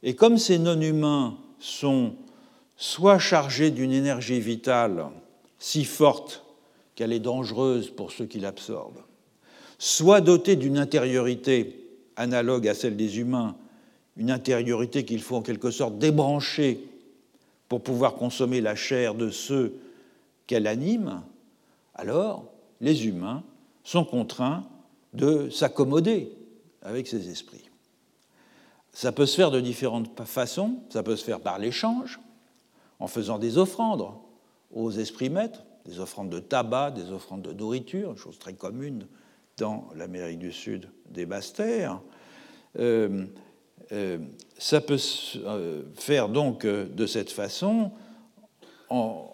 [0.03, 2.15] Et comme ces non-humains sont
[2.77, 5.07] soit chargés d'une énergie vitale
[5.59, 6.45] si forte
[6.95, 9.03] qu'elle est dangereuse pour ceux qui l'absorbent,
[9.85, 11.78] soit dotés d'une intériorité
[12.16, 13.55] analogue à celle des humains,
[14.16, 16.89] une intériorité qu'il faut en quelque sorte débrancher
[17.68, 19.74] pour pouvoir consommer la chair de ceux
[20.47, 21.20] qu'elle anime,
[21.95, 22.47] alors
[22.80, 23.43] les humains
[23.82, 24.64] sont contraints
[25.12, 26.32] de s'accommoder
[26.80, 27.68] avec ces esprits.
[28.95, 32.20] Ça peut se faire de différentes façons, ça peut se faire par l'échange,
[33.01, 34.07] en faisant des offrandes
[34.72, 39.07] aux esprits maîtres, des offrandes de tabac, des offrandes de nourriture, chose très commune
[39.59, 42.00] dans l'Amérique du Sud des basses-terres.
[42.78, 43.26] Euh,
[43.92, 44.18] euh,
[44.59, 47.92] ça peut se euh, faire donc de cette façon
[48.88, 49.30] en,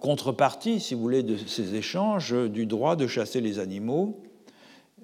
[0.00, 4.20] contrepartie, si vous voulez, de ces échanges, du droit de chasser les animaux,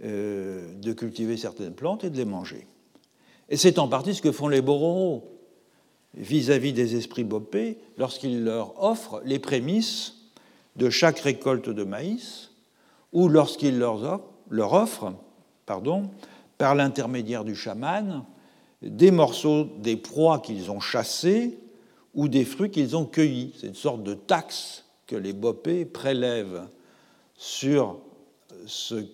[0.02, 2.66] de cultiver certaines plantes et de les manger.
[3.48, 5.38] Et c'est en partie ce que font les Bororo
[6.14, 10.14] vis-à-vis des esprits bopés lorsqu'ils leur offrent les prémices
[10.74, 12.50] de chaque récolte de maïs
[13.12, 14.22] ou lorsqu'ils leur,
[14.52, 15.14] leur offrent,
[15.66, 16.10] pardon,
[16.58, 18.24] par l'intermédiaire du chaman,
[18.82, 21.58] des morceaux des proies qu'ils ont chassés
[22.14, 23.54] ou des fruits qu'ils ont cueillis.
[23.58, 26.68] C'est une sorte de taxe que les bopés prélèvent
[27.34, 27.98] sur,
[28.66, 29.06] ce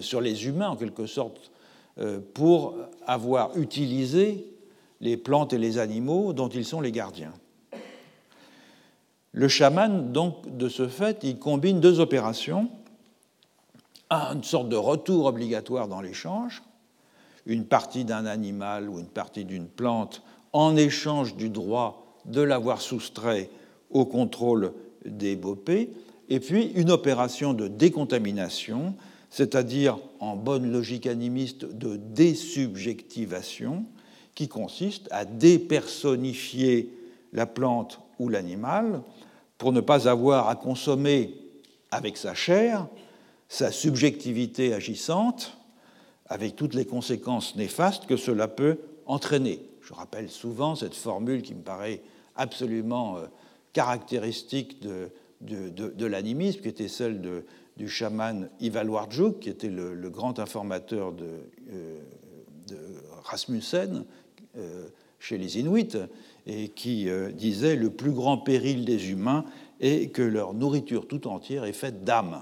[0.00, 1.52] sur les humains, en quelque sorte,
[1.98, 2.76] euh, pour
[3.06, 4.46] avoir utilisé
[5.00, 7.32] les plantes et les animaux dont ils sont les gardiens.
[9.30, 12.68] Le chaman, donc, de ce fait, il combine deux opérations.
[14.12, 16.62] Une sorte de retour obligatoire dans l'échange,
[17.46, 22.82] une partie d'un animal ou une partie d'une plante en échange du droit de l'avoir
[22.82, 23.48] soustrait
[23.90, 24.74] au contrôle
[25.06, 25.94] des bopés,
[26.28, 28.94] et puis une opération de décontamination,
[29.30, 33.86] c'est-à-dire en bonne logique animiste de désubjectivation,
[34.34, 36.92] qui consiste à dépersonnifier
[37.32, 39.00] la plante ou l'animal
[39.56, 41.34] pour ne pas avoir à consommer
[41.90, 42.86] avec sa chair
[43.52, 45.58] sa subjectivité agissante,
[46.24, 49.60] avec toutes les conséquences néfastes que cela peut entraîner.
[49.82, 52.00] Je rappelle souvent cette formule qui me paraît
[52.34, 53.26] absolument euh,
[53.74, 57.20] caractéristique de, l'animisme, qui était celle
[57.76, 61.26] du chaman Ivalwardjuk, qui était le, grand informateur de,
[61.74, 62.00] euh,
[63.22, 64.06] Rasmussen
[64.56, 64.86] euh,
[65.18, 65.98] chez les Inuits,
[66.46, 69.44] et qui disait le plus grand péril des humains
[69.78, 72.40] est que leur nourriture tout entière est faite d'âme.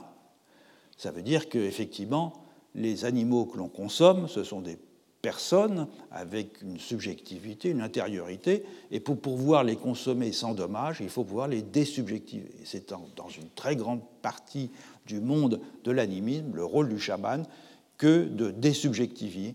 [1.00, 2.34] Ça veut dire qu'effectivement,
[2.74, 4.76] les animaux que l'on consomme, ce sont des
[5.22, 11.24] personnes avec une subjectivité, une intériorité, et pour pouvoir les consommer sans dommage, il faut
[11.24, 12.50] pouvoir les désubjectiver.
[12.64, 14.70] C'est dans une très grande partie
[15.06, 17.46] du monde de l'animisme le rôle du chaman
[17.96, 19.54] que de désubjectiver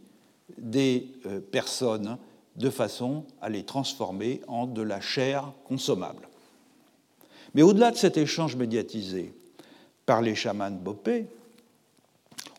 [0.58, 2.18] des euh, personnes
[2.56, 6.28] de façon à les transformer en de la chair consommable.
[7.54, 9.36] Mais au-delà de cet échange médiatisé
[10.06, 11.28] par les chamans bopés,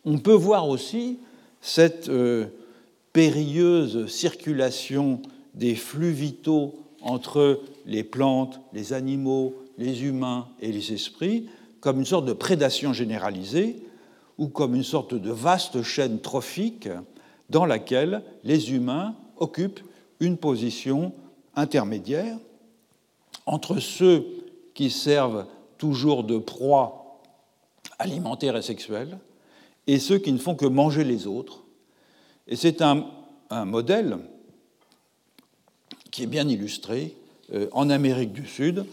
[0.05, 1.18] on peut voir aussi
[1.61, 2.47] cette euh,
[3.12, 5.20] périlleuse circulation
[5.55, 11.49] des flux vitaux entre les plantes, les animaux, les humains et les esprits
[11.80, 13.76] comme une sorte de prédation généralisée
[14.38, 16.88] ou comme une sorte de vaste chaîne trophique
[17.49, 19.80] dans laquelle les humains occupent
[20.20, 21.12] une position
[21.55, 22.38] intermédiaire
[23.47, 24.26] entre ceux
[24.74, 25.47] qui servent
[25.78, 27.06] toujours de proie
[27.99, 29.18] alimentaire et sexuelle,
[29.86, 31.64] et ceux qui ne font que manger les autres.
[32.49, 33.07] Et c'est un,
[33.64, 34.18] modèle
[36.11, 37.14] qui est bien illustré
[37.53, 38.84] euh, en Amérique du Sud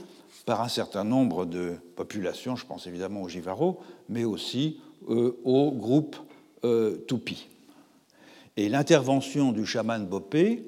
[0.45, 3.79] par un certain nombre de populations, je pense évidemment aux Jivaro,
[4.09, 4.79] mais aussi
[5.09, 6.17] euh, aux groupes
[6.65, 7.47] euh, Tupi.
[8.57, 10.63] Et l'intervention du chaman Bopé,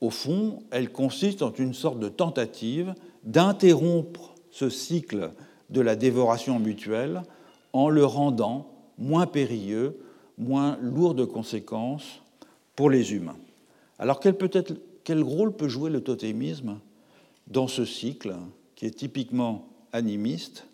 [0.00, 2.94] au fond, elle consiste en une sorte de tentative
[3.24, 5.32] d'interrompre ce cycle
[5.70, 7.22] de la dévoration mutuelle
[7.72, 9.98] en le rendant moins périlleux,
[10.38, 12.22] moins lourd de conséquences
[12.76, 13.36] pour les humains.
[13.98, 16.78] Alors quel, peut être, quel rôle peut jouer le totémisme
[17.46, 18.34] dans ce cycle
[18.74, 20.66] qui est typiquement animiste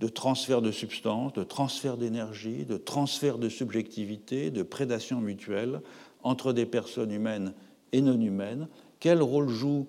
[0.00, 5.80] de transfert de substances, de transfert d'énergie, de transfert de subjectivité, de prédation mutuelle
[6.22, 7.54] entre des personnes humaines
[7.92, 8.68] et non humaines?
[8.98, 9.86] Quel rôle joue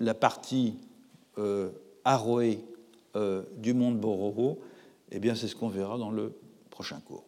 [0.00, 0.74] la partie
[1.38, 1.70] euh,
[3.16, 4.62] euh, du monde Bororo,
[5.10, 6.38] eh bien, c'est ce qu'on verra dans le
[6.70, 7.24] prochain cours.